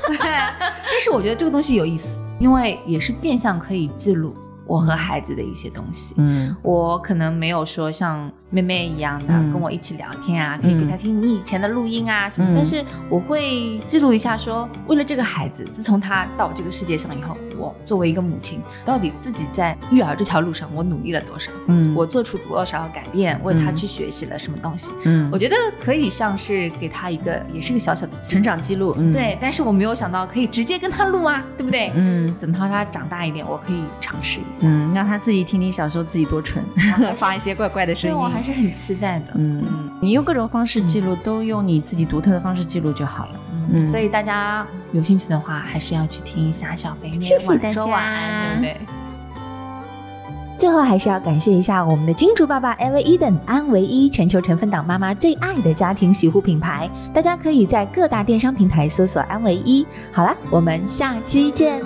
[0.07, 4.33] 对，但是我觉得这个东西有意思，因为也是变相可以记录
[4.65, 6.15] 我和孩子的一些东西。
[6.17, 6.55] 嗯。
[6.61, 9.51] 我可能没有说像妹妹一样的嗯。
[9.51, 12.55] 跟我一起聊天啊，可以给她听你以前的录音啊什么，嗯。
[12.55, 31.91] 但是我会记录一下说，为了这个孩子，自从他到这个世界上以后，我作为一个母亲，到底自己在育儿这条路上我努力了多少，嗯我做出多少改变，为他嗯去学习了什么东西，嗯我觉得可以像是给他一个，也是个小小的成长记录，嗯，对，但是我没有想到可以直接跟他录啊，对不对？
[31.95, 32.33] 嗯。
[32.39, 34.67] 等到他长大一点，我可以尝试一下。
[34.67, 36.63] 嗯，让他自己听听小时候自己多蠢，
[37.15, 38.15] 发一些怪怪的声音。
[38.15, 39.27] 我还是很期待的。
[39.35, 39.63] 嗯，
[40.01, 43.39] 你用各种方式记录，都用你自己独特的方式记录就好了。
[43.87, 48.87] 所以大家有兴趣的话，还是要去听一下小肥妹谢谢晚大家说晚安，对不对？
[50.57, 59.85] 最后还是要感谢一下我们的金主爸爸 Ever Eden 安唯一全球成分党妈妈最爱的家庭洗护品牌，大家可以在各大电商平台搜索安唯一。
[60.13, 61.83] 好啦，我们下期见。